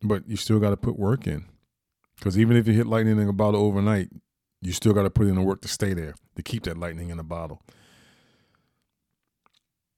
[0.03, 1.47] But you still got to put work in.
[2.17, 4.09] Because even if you hit lightning in a bottle overnight,
[4.61, 7.11] you still got to put in the work to stay there, to keep that lightning
[7.11, 7.63] in a bottle.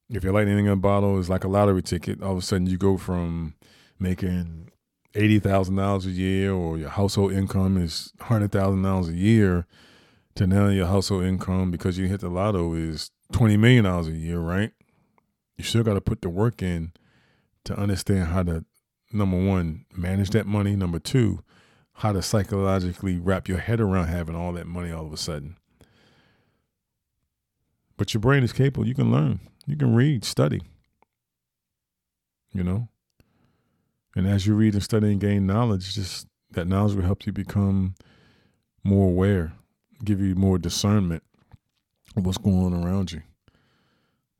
[0.09, 2.67] If your lightning in a bottle is like a lottery ticket, all of a sudden
[2.67, 3.55] you go from
[4.03, 4.70] making
[5.14, 9.66] eighty thousand dollars a year, or your household income is hundred thousand dollars a year,
[10.34, 14.12] to now your household income because you hit the lotto is twenty million dollars a
[14.12, 14.72] year, right?
[15.57, 16.92] You still got to put the work in
[17.64, 18.64] to understand how to
[19.12, 20.74] number one manage that money.
[20.74, 21.42] Number two,
[21.94, 25.57] how to psychologically wrap your head around having all that money all of a sudden.
[27.96, 28.86] But your brain is capable.
[28.86, 29.40] You can learn.
[29.66, 30.62] You can read, study.
[32.53, 32.88] You know?
[34.15, 37.33] And as you read and study and gain knowledge, just that knowledge will help you
[37.33, 37.95] become
[38.85, 39.55] more aware,
[40.05, 41.23] give you more discernment
[42.17, 43.23] of what's going on around you.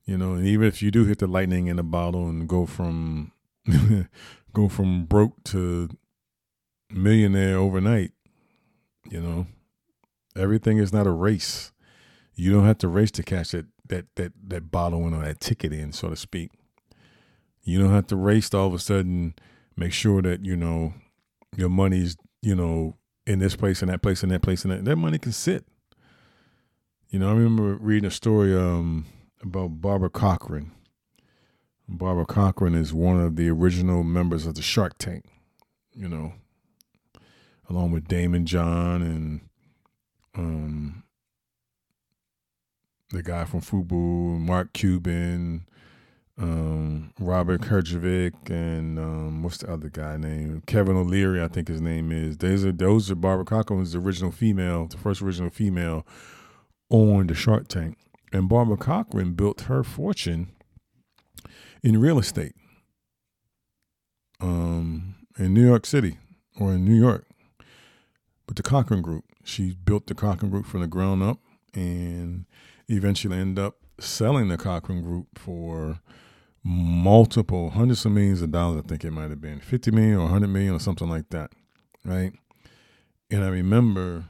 [0.05, 2.67] You know, and even if you do hit the lightning in a bottle and go
[2.67, 3.33] from
[4.53, 5.89] go from broke to
[6.91, 8.11] millionaire overnight,
[9.09, 9.47] you know,
[10.37, 11.73] everything is not a race.
[12.35, 15.41] You don't have to race to catch that that that that bottle in or that
[15.41, 16.51] ticket in, so to speak.
[17.63, 19.35] You don't have to race to all of a sudden
[19.77, 20.95] make sure that you know
[21.57, 22.97] your money's you know
[23.27, 25.65] in this place and that place and that place and that that money can sit.
[27.11, 29.05] You know, I remember reading a story um,
[29.43, 30.73] about Barbara Corcoran.
[31.87, 35.27] Barbara Corcoran is one of the original members of the Shark Tank,
[35.95, 36.33] you know,
[37.69, 39.41] along with Daymond John and
[40.35, 41.03] um,
[43.11, 45.67] the guy from Fubu, Mark Cuban,
[46.39, 50.63] um, Robert Herjavec, and um, what's the other guy name?
[50.67, 52.39] Kevin O'Leary, I think his name is.
[52.39, 56.07] Those are those are Barbara the original female, the first original female
[56.89, 57.99] on the Shark Tank.
[58.33, 60.53] And Barbara Corcoran built her fortune
[61.83, 62.55] in real estate
[64.41, 66.19] um, in New York City
[66.59, 67.27] or in New York
[68.47, 69.25] with the Corcoran Group.
[69.45, 71.41] She built the Corcoran Group from the ground up
[71.75, 72.47] and
[72.89, 76.01] eventually ended up selling the Corcoran Group for
[76.65, 78.83] multiple hundreds of millions of dollars.
[78.85, 81.51] I think it might have been 50 million or 100 million or something like that.
[82.05, 82.33] Right.
[83.31, 84.27] And I remember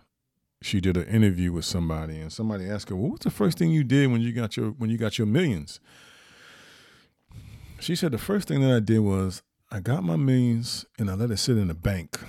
[0.63, 3.71] she did an interview with somebody, and somebody asked her, "Well, what's the first thing
[3.71, 5.81] you did when you got your when you got your millions?
[7.81, 11.15] She said the first thing that I did was I got my millions and I
[11.15, 12.21] let it sit in the bank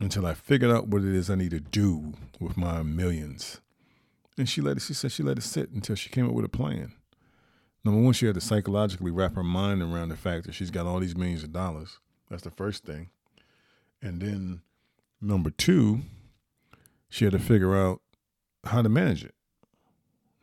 [0.00, 3.60] until I figured out what it is I need to do with my millions.
[4.36, 4.80] And she let it.
[4.80, 6.92] She said she let it sit until she came up with a plan.
[7.84, 10.86] Number one, she had to psychologically wrap her mind around the fact that she's got
[10.86, 11.98] all these millions of dollars.
[12.30, 13.10] That's the first thing.
[14.00, 14.62] And then
[15.20, 16.02] number two,
[17.08, 18.00] she had to figure out
[18.64, 19.34] how to manage it.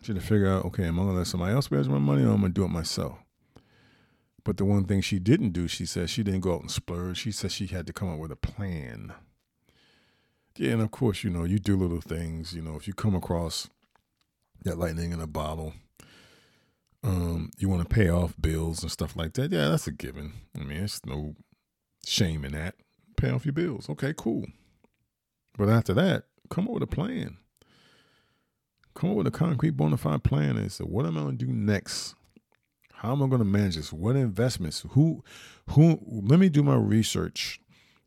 [0.01, 2.23] She had to figure out, okay, am I gonna let somebody else manage my money
[2.23, 3.17] or am I gonna do it myself?
[4.43, 7.17] But the one thing she didn't do, she said she didn't go out and splurge.
[7.17, 9.13] She said she had to come up with a plan.
[10.55, 12.53] Yeah, and of course, you know, you do little things.
[12.53, 13.69] You know, if you come across
[14.63, 15.73] that lightning in a bottle,
[17.03, 19.51] um, you want to pay off bills and stuff like that.
[19.51, 20.33] Yeah, that's a given.
[20.59, 21.35] I mean, it's no
[22.05, 22.75] shame in that.
[23.15, 23.89] Pay off your bills.
[23.89, 24.45] Okay, cool.
[25.57, 27.37] But after that, come up with a plan.
[28.95, 31.45] Come up with a concrete bona fide plan and say, what am I going to
[31.45, 32.15] do next?
[32.93, 33.93] How am I going to manage this?
[33.93, 34.85] What investments?
[34.89, 35.23] Who,
[35.69, 37.61] who, let me do my research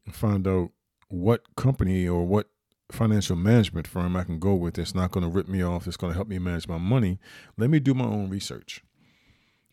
[0.04, 0.70] and find out
[1.08, 2.48] what company or what
[2.92, 5.96] financial management firm I can go with that's not going to rip me off, it's
[5.96, 7.18] going to help me manage my money.
[7.56, 8.82] Let me do my own research,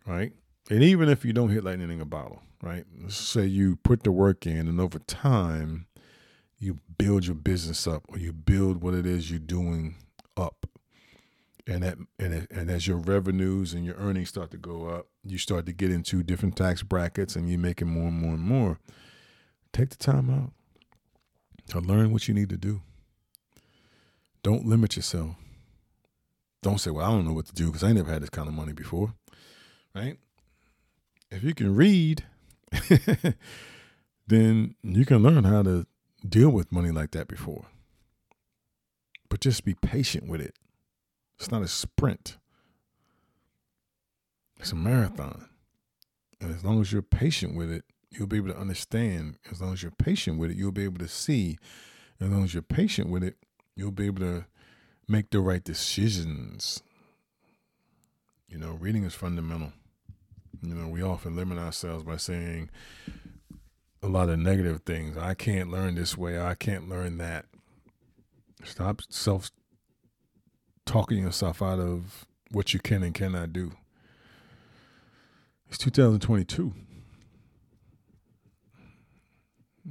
[0.06, 0.34] right?
[0.70, 2.86] And even if you don't hit lightning in a bottle, right?
[3.08, 5.88] Say you put the work in and over time,
[6.60, 9.96] you build your business up or you build what it is you're doing
[10.38, 10.66] up
[11.66, 15.38] and that and, and as your revenues and your earnings start to go up you
[15.38, 18.80] start to get into different tax brackets and you're making more and more and more
[19.72, 20.52] take the time out
[21.70, 22.82] to learn what you need to do
[24.44, 25.36] don't limit yourself
[26.62, 28.48] don't say well i don't know what to do because i never had this kind
[28.48, 29.14] of money before
[29.96, 30.18] right
[31.32, 32.24] if you can read
[34.28, 35.86] then you can learn how to
[36.28, 37.66] deal with money like that before.
[39.30, 40.56] But just be patient with it.
[41.38, 42.38] It's not a sprint,
[44.60, 45.48] it's a marathon.
[46.42, 49.38] And as long as you're patient with it, you'll be able to understand.
[49.52, 51.58] As long as you're patient with it, you'll be able to see.
[52.22, 53.36] As long as you're patient with it,
[53.80, 54.46] you'll be able to
[55.08, 56.84] make the right decisions.
[58.48, 59.74] You know, reading is fundamental.
[60.62, 62.70] You know, we often limit ourselves by saying,
[64.02, 65.18] a lot of negative things.
[65.18, 66.40] I can't learn this way.
[66.40, 67.46] I can't learn that.
[68.64, 69.52] Stop self
[70.86, 73.74] talking yourself out of what you can and cannot do.
[75.68, 76.74] It's 2022.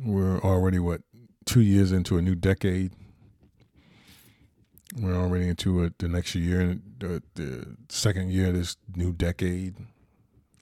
[0.05, 1.03] We're already, what,
[1.45, 2.93] two years into a new decade?
[4.97, 9.75] We're already into a, the next year, the, the second year of this new decade,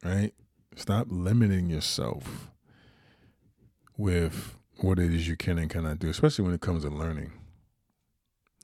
[0.03, 0.33] right?
[0.75, 2.51] Stop limiting yourself
[3.97, 7.33] with what it is you can and cannot do, especially when it comes to learning.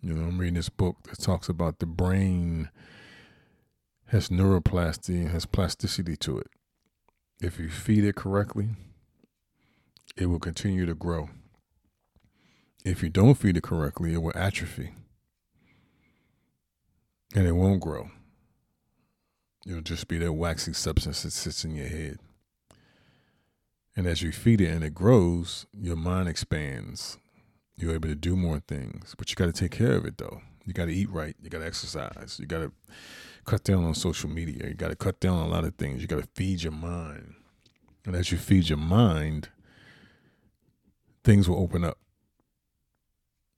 [0.02, 2.68] You know, I'm reading this book that talks about the brain
[4.06, 6.48] has neuroplasty, has plasticity to it.
[7.40, 8.70] If you feed it correctly,
[10.16, 11.30] it will continue to grow.
[12.84, 14.90] If you don't feed it correctly, it will atrophy
[17.34, 18.10] and it won't grow.
[19.66, 22.18] It'll just be that waxy substance that sits in your head.
[23.94, 27.18] And as you feed it and it grows, your mind expands.
[27.76, 30.40] You're able to do more things, but you got to take care of it though.
[30.64, 31.34] You got to eat right.
[31.42, 32.36] You got to exercise.
[32.38, 32.72] You got to
[33.44, 34.68] cut down on social media.
[34.68, 36.00] You got to cut down on a lot of things.
[36.00, 37.34] You got to feed your mind.
[38.04, 39.48] And as you feed your mind,
[41.24, 41.98] things will open up.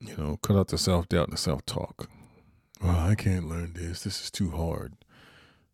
[0.00, 2.08] You know, cut out the self doubt and the self talk.
[2.82, 4.02] Oh, I can't learn this.
[4.02, 4.94] This is too hard.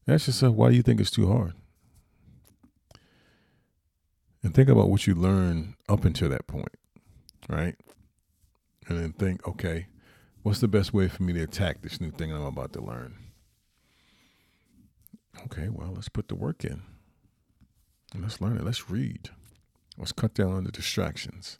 [0.06, 1.54] Ask yourself, why do you think it's too hard?
[4.42, 6.74] And think about what you learned up until that point,
[7.48, 7.76] right?
[8.88, 9.86] And then think, okay,
[10.42, 13.16] what's the best way for me to attack this new thing I'm about to learn?
[15.44, 16.82] Okay, well, let's put the work in.
[18.18, 18.64] Let's learn it.
[18.64, 19.30] Let's read.
[19.96, 21.58] Let's cut down on the distractions,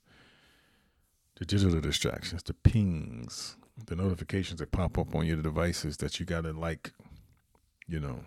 [1.37, 6.27] the digital distractions, the pings, the notifications that pop up on your devices that you
[6.27, 6.93] got to like.
[7.87, 8.21] You know,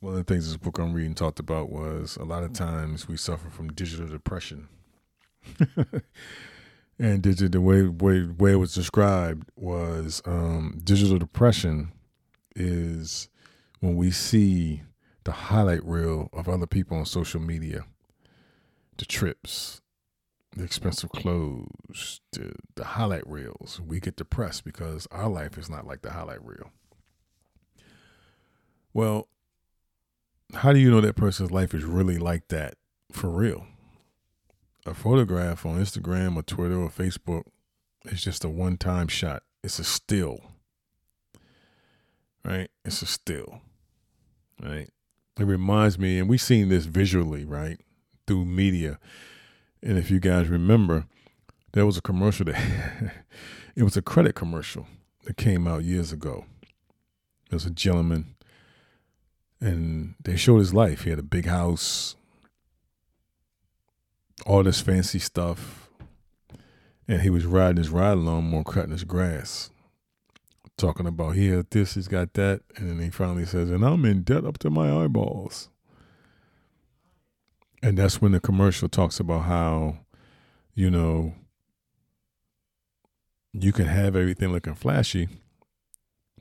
[0.00, 3.08] one of the things this book I'm reading talked about was a lot of times
[3.08, 4.68] we suffer from digital depression.
[6.98, 11.92] and digital, the way, way, way it was described was um, digital depression
[12.56, 13.28] is
[13.80, 14.82] when we see
[15.24, 17.84] the highlight reel of other people on social media,
[18.96, 19.80] the trips,
[20.58, 25.86] the expensive clothes, the, the highlight reels, we get depressed because our life is not
[25.86, 26.72] like the highlight reel.
[28.92, 29.28] Well,
[30.54, 32.74] how do you know that person's life is really like that
[33.12, 33.66] for real?
[34.84, 37.44] A photograph on Instagram or Twitter or Facebook
[38.06, 39.44] is just a one time shot.
[39.62, 40.40] It's a still.
[42.44, 42.68] Right?
[42.84, 43.60] It's a still.
[44.60, 44.88] Right?
[45.38, 47.78] It reminds me, and we've seen this visually, right?
[48.26, 48.98] Through media.
[49.82, 51.06] And if you guys remember,
[51.72, 53.12] there was a commercial that
[53.76, 54.86] it was a credit commercial
[55.24, 56.44] that came out years ago.
[57.48, 58.34] There was a gentleman
[59.60, 61.04] and they showed his life.
[61.04, 62.16] He had a big house,
[64.46, 65.90] all this fancy stuff,
[67.06, 69.70] and he was riding his ride lawnmower, cutting his grass,
[70.76, 74.04] talking about he had this, he's got that, and then he finally says, "And I'm
[74.04, 75.68] in debt up to my eyeballs."
[77.82, 79.98] And that's when the commercial talks about how,
[80.74, 81.34] you know,
[83.52, 85.28] you can have everything looking flashy,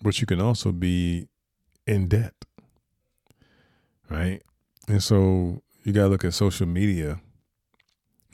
[0.02, 1.28] but you can also be
[1.86, 2.34] in debt
[4.10, 4.42] right?
[4.88, 7.20] And so you got to look at social media.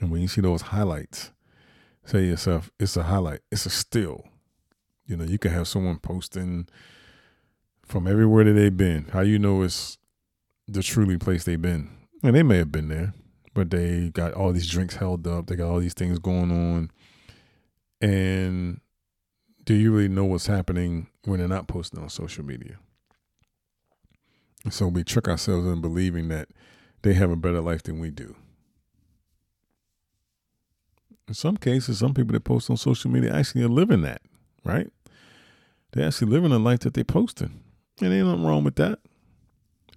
[0.00, 1.30] And when you see those highlights,
[2.04, 4.24] say to yourself, it's a highlight, it's a still.
[5.06, 6.66] You know, you can have someone posting
[7.84, 9.06] from everywhere that they've been.
[9.12, 9.98] How you know it's
[10.66, 11.90] the truly place they've been.
[12.24, 13.12] And they may have been there,
[13.52, 16.90] but they got all these drinks held up, they got all these things going on.
[18.00, 18.80] And
[19.66, 22.78] do you really know what's happening when they're not posting on social media?
[24.70, 26.48] So we trick ourselves in believing that
[27.02, 28.34] they have a better life than we do.
[31.28, 34.22] In some cases, some people that post on social media actually are living that,
[34.64, 34.90] right?
[35.92, 37.60] They're actually living a life that they're posting.
[38.00, 39.00] And ain't nothing wrong with that.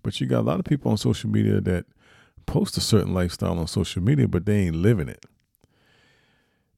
[0.04, 1.86] But you got a lot of people on social media that
[2.48, 5.24] post a certain lifestyle on social media, but they ain't living it.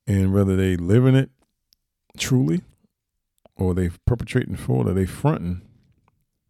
[0.06, 1.30] And whether they living it
[2.18, 2.64] truly
[3.56, 5.62] or they perpetrating it or they fronting,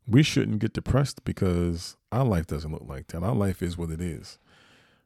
[0.08, 3.22] we shouldn't get depressed because our life doesn't look like that.
[3.22, 4.40] Our life is what it is,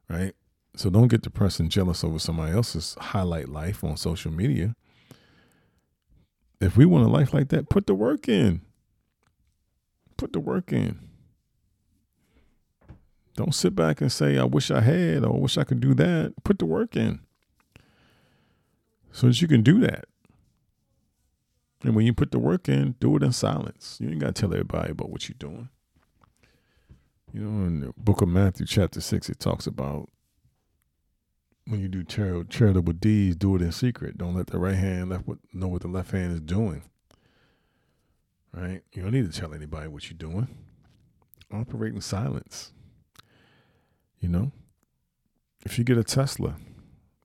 [0.08, 0.34] right?
[0.76, 4.74] So don't get depressed and jealous over somebody else's highlight life on social media.
[6.60, 8.62] If we want a life like that, put the work in.
[10.16, 11.00] Put the work in.
[13.36, 15.94] Don't sit back and say, I wish I had or I wish I could do
[15.94, 16.34] that.
[16.44, 17.20] Put the work in
[19.10, 20.06] so that you can do that.
[21.82, 23.98] And when you put the work in, do it in silence.
[24.00, 25.68] You ain't got to tell everybody about what you're doing.
[27.32, 30.08] You know, in the book of Matthew, chapter 6, it talks about
[31.66, 34.16] when you do char- charitable deeds, do it in secret.
[34.16, 36.82] Don't let the right hand left know what the left hand is doing.
[38.52, 38.82] Right?
[38.92, 40.48] You don't need to tell anybody what you're doing.
[41.52, 42.72] Operate in silence.
[44.24, 44.52] You know?
[45.66, 46.56] If you get a Tesla,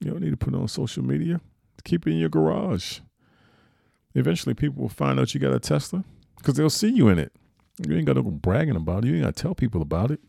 [0.00, 1.40] you don't need to put it on social media.
[1.82, 3.00] Keep it in your garage.
[4.14, 6.04] Eventually, people will find out you got a Tesla
[6.36, 7.32] because they'll see you in it.
[7.78, 9.08] You ain't got to go bragging about it.
[9.08, 10.20] You ain't got to tell people about it.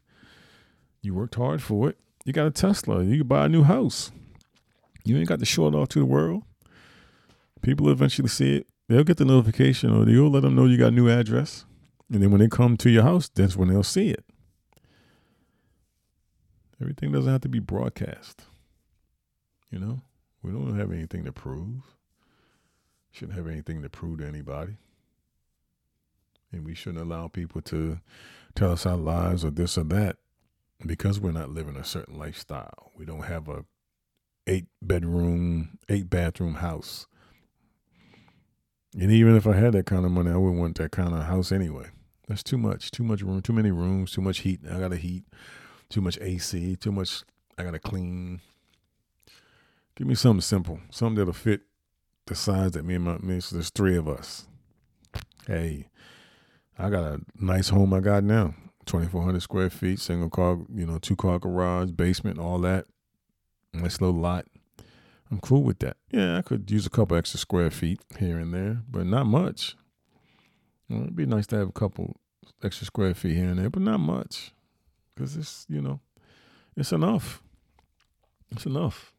[1.02, 1.98] You worked hard for it.
[2.24, 3.04] You got a Tesla.
[3.04, 4.14] You can buy a new house.
[5.04, 6.44] You ain't got to show it off to the world.
[7.62, 8.68] People eventually see it.
[8.88, 11.66] They'll get the notification or you'll let them know you got a new address.
[12.10, 14.24] And then when they come to your house, that's when they'll see it.
[16.82, 18.46] Everything doesn't have to be broadcast.
[19.70, 20.02] You know,
[20.42, 21.96] we don't have anything to prove.
[23.12, 24.78] Shouldn't have anything to prove to anybody.
[26.52, 28.00] And we shouldn't allow people to
[28.56, 30.18] tell us our lives or this or that
[30.86, 32.92] because we're not living a certain lifestyle.
[32.96, 33.66] We don't have a
[34.48, 37.06] eight bedroom, eight bathroom house.
[38.94, 41.24] And even if I had that kind of money, I wouldn't want that kind of
[41.26, 41.88] house anyway.
[42.28, 42.92] That's too much.
[42.92, 43.42] Too much room.
[43.42, 44.12] Too many rooms.
[44.12, 44.62] Too much heat.
[44.70, 45.24] I gotta heat.
[45.92, 46.78] Too much AC.
[46.78, 47.24] Too much.
[47.58, 48.40] I gotta clean.
[49.96, 50.80] Give me something simple.
[50.90, 51.62] Something that'll fit
[52.28, 53.42] the size that me and my me.
[53.42, 54.48] So there's three of us.
[55.46, 55.90] Hey,
[56.80, 58.56] I got a nice home I got now.
[58.86, 62.86] 2,400 square feet, single car, you know, two car garage, basement, all that.
[63.74, 64.46] Nice little lot.
[65.30, 65.98] I'm cool with that.
[66.10, 69.76] Yeah, I could use a couple extra square feet here and there, but not much.
[70.90, 72.18] It'd be nice to have a couple
[72.64, 74.54] extra square feet here and there, but not much.
[75.22, 76.00] Because it's, you know,
[76.76, 77.44] it's enough.
[78.50, 79.14] It's enough.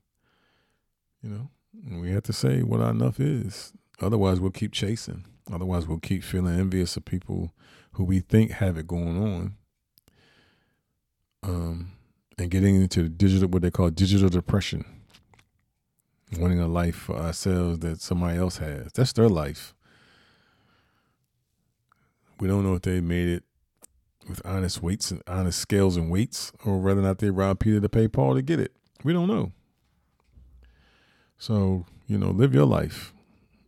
[1.22, 3.72] You know, we have to say what our enough is.
[4.00, 5.24] Otherwise, we'll keep chasing.
[5.53, 7.53] Otherwise, we'll keep feeling envious of people
[7.92, 9.55] who we think have it going on.
[11.44, 11.92] Um,
[12.36, 14.84] and getting into digital, what they call digital depression,
[16.36, 18.90] wanting a life for ourselves that somebody else has.
[18.92, 19.72] That's their life.
[22.40, 23.44] We don't know if they made it
[24.29, 27.81] with honest weights and honest scales and weights, or whether or not they robbed Peter
[27.81, 28.73] to pay Paul to get it.
[29.05, 29.53] We don't know.
[31.39, 33.12] So, you know, live your life.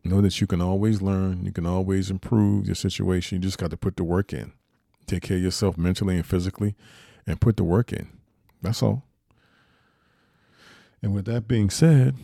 [0.04, 3.36] Know that you can always learn, you can always improve your situation.
[3.36, 4.52] You just got to put the work in.
[5.06, 6.74] Take care of yourself mentally and physically
[7.26, 8.08] and put the work in.
[8.60, 9.04] That's all.
[11.02, 12.16] And with that being said,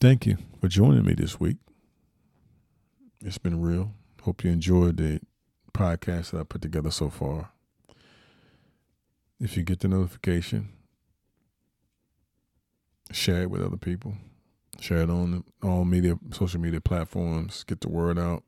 [0.00, 1.56] thank you for joining me this week.
[3.24, 3.92] It's been real.
[4.22, 5.20] Hope you enjoyed the
[5.78, 7.50] podcast that I put together so far.
[9.40, 10.70] If you get the notification,
[13.12, 14.14] share it with other people.
[14.80, 17.62] Share it on all media, social media platforms.
[17.62, 18.42] Get the word out.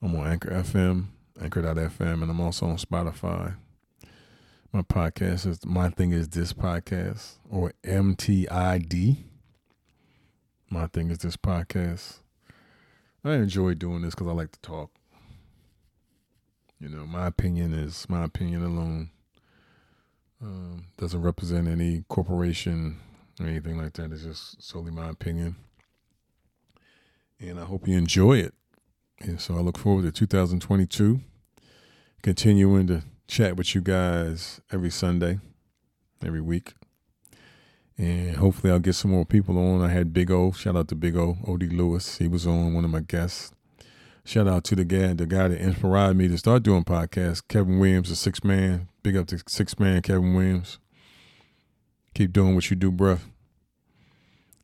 [0.00, 1.06] I'm on Anchor FM,
[1.42, 3.56] Anchor.fm, and I'm also on Spotify.
[4.72, 9.16] My podcast is My Thing Is This Podcast, or MTID.
[10.70, 12.18] My Thing Is This Podcast.
[13.24, 14.92] I enjoy doing this because I like to talk.
[16.80, 19.10] You know, my opinion is my opinion alone.
[20.42, 22.96] Um, doesn't represent any corporation
[23.38, 24.10] or anything like that.
[24.10, 25.56] It's just solely my opinion.
[27.38, 28.54] And I hope you enjoy it.
[29.20, 31.20] And so I look forward to 2022,
[32.22, 35.38] continuing to chat with you guys every Sunday,
[36.24, 36.72] every week.
[37.98, 39.82] And hopefully I'll get some more people on.
[39.82, 40.52] I had Big O.
[40.52, 42.16] Shout out to Big O, OD Lewis.
[42.16, 43.52] He was on one of my guests.
[44.30, 47.80] Shout out to the guy, the guy that inspired me to start doing podcasts, Kevin
[47.80, 48.88] Williams, the six man.
[49.02, 50.78] Big up to six man, Kevin Williams.
[52.14, 53.18] Keep doing what you do, bruh.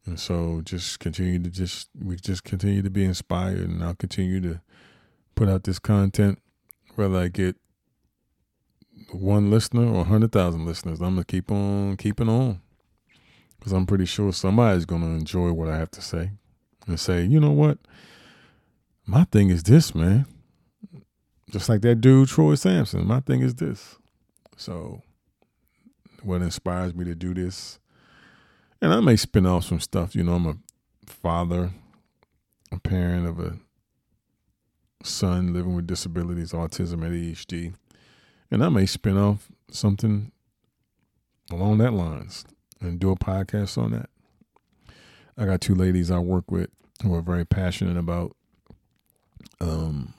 [0.05, 4.41] And so just continue to just we just continue to be inspired and I'll continue
[4.43, 4.61] to
[5.35, 6.39] put out this content,
[6.95, 7.57] whether I get
[9.11, 11.01] one listener or hundred thousand listeners.
[11.01, 12.61] I'm gonna keep on keeping on.
[13.61, 16.31] Cause I'm pretty sure somebody's gonna enjoy what I have to say
[16.87, 17.79] and say, you know what?
[19.07, 20.27] My thing is this, man.
[21.51, 23.07] Just like that dude Troy Sampson.
[23.07, 23.97] My thing is this.
[24.57, 25.03] So
[26.23, 27.79] what inspires me to do this.
[28.83, 30.17] And I may spin off some stuff.
[30.17, 30.57] You know, I'm a
[31.07, 31.71] father,
[32.73, 33.59] a parent of a
[35.05, 37.75] son living with disabilities, autism, ADHD.
[38.51, 40.33] And I may spin off something
[41.51, 42.45] along that lines
[42.81, 44.11] and do a podcast on that.
[45.39, 46.71] I got two ladies I work with
[47.03, 48.35] who are very passionate about
[49.61, 50.15] um,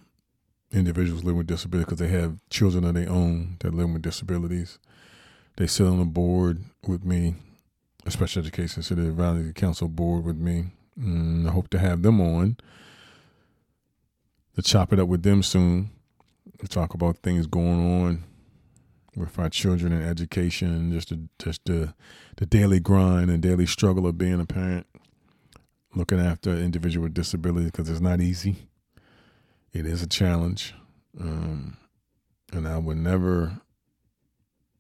[0.71, 4.79] individuals living with disabilities because they have children of their own that live with disabilities.
[5.57, 7.35] They sit on the board with me,
[8.05, 10.65] a special education city advisory council board with me.
[10.95, 12.57] And I hope to have them on
[14.55, 15.91] to chop it up with them soon
[16.59, 18.23] to talk about things going on
[19.15, 21.93] with our children and education and just the, just the
[22.37, 24.85] the daily grind and daily struggle of being a parent,
[25.95, 28.55] looking after an individual with disabilities because it's not easy.
[29.77, 30.73] It is a challenge,
[31.21, 31.77] um,
[32.51, 33.61] and I would never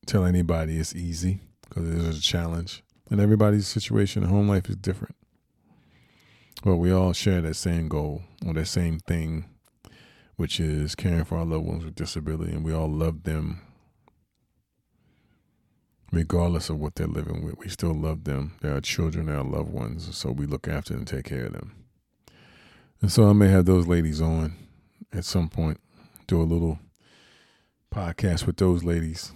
[0.07, 4.67] tell anybody it's easy because it is a challenge, and everybody's situation in home life
[4.71, 5.15] is different.
[6.63, 9.45] But we all share that same goal or that same thing,
[10.35, 13.61] which is caring for our loved ones with disability, and we all love them
[16.11, 17.59] regardless of what they're living with.
[17.59, 18.55] We still love them.
[18.61, 21.53] They are children, they are loved ones, so we look after and take care of
[21.53, 21.75] them.
[22.99, 24.55] And so I may have those ladies on
[25.13, 25.79] at some point,
[26.27, 26.79] do a little
[27.93, 29.31] podcast with those ladies,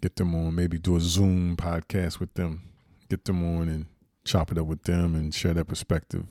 [0.00, 2.62] get them on, maybe do a Zoom podcast with them,
[3.08, 3.86] get them on and
[4.24, 6.24] chop it up with them and share their perspective.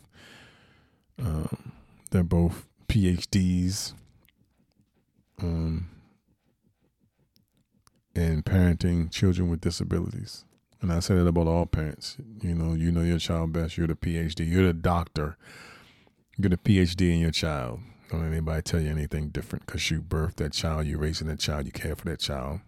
[1.18, 1.74] Um,
[2.12, 3.94] they're both PhDs.
[5.42, 5.90] Um,
[8.16, 10.46] in parenting children with disabilities.
[10.82, 12.18] And I say that about all parents.
[12.42, 13.78] You know, you know your child best.
[13.78, 14.50] You're the PhD.
[14.50, 15.38] You're the doctor.
[16.38, 17.80] You're the PhD in your child.
[18.22, 21.66] Let anybody tell you anything different because you birthed that child, you're raising that child,
[21.66, 22.62] you care for that child.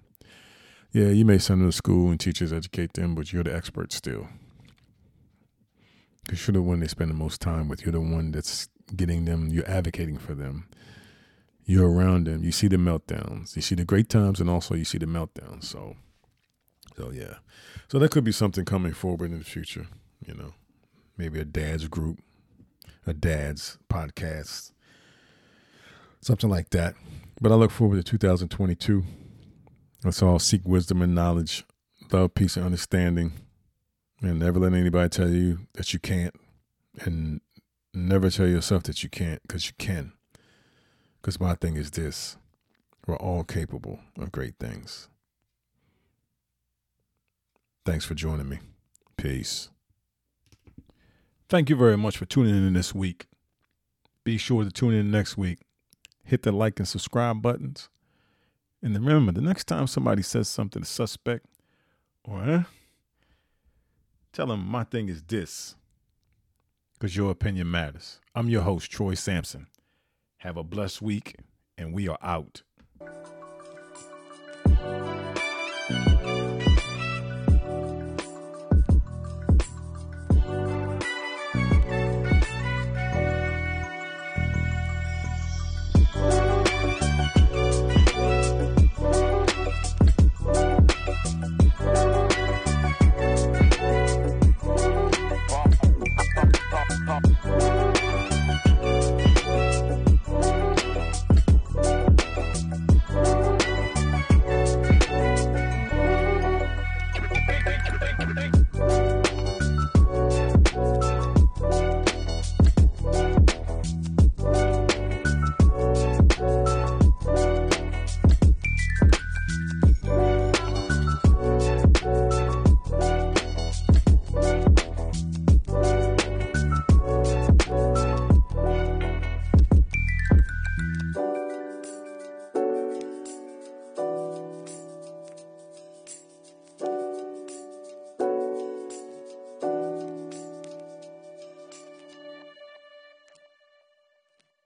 [0.91, 3.91] Yeah, you may send them to school and teachers educate them, but you're the expert
[3.91, 4.27] still.
[6.23, 7.85] Because you're the one they spend the most time with.
[7.85, 10.67] You're the one that's getting them, you're advocating for them.
[11.65, 12.43] You're around them.
[12.43, 13.55] You see the meltdowns.
[13.55, 15.65] You see the great times and also you see the meltdowns.
[15.65, 15.95] So
[16.97, 17.35] so yeah.
[17.87, 19.87] So that could be something coming forward in the future,
[20.25, 20.53] you know.
[21.17, 22.19] Maybe a dad's group,
[23.05, 24.71] a dad's podcast,
[26.25, 26.95] something like that.
[27.39, 29.03] But I look forward to 2022.
[30.03, 31.65] Let's all seek wisdom and knowledge,
[32.11, 33.33] love, peace, and understanding.
[34.21, 36.33] And never let anybody tell you that you can't.
[37.01, 37.41] And
[37.93, 40.13] never tell yourself that you can't because you can.
[41.21, 42.37] Because my thing is this
[43.05, 45.09] we're all capable of great things.
[47.85, 48.59] Thanks for joining me.
[49.15, 49.69] Peace.
[51.49, 53.27] Thank you very much for tuning in this week.
[54.23, 55.59] Be sure to tune in next week.
[56.25, 57.89] Hit the like and subscribe buttons.
[58.81, 61.45] And remember, the next time somebody says something suspect
[62.23, 62.63] or eh,
[64.33, 65.75] tell them my thing is this
[66.93, 68.19] because your opinion matters.
[68.33, 69.67] I'm your host, Troy Sampson.
[70.37, 71.35] Have a blessed week,
[71.77, 72.63] and we are out.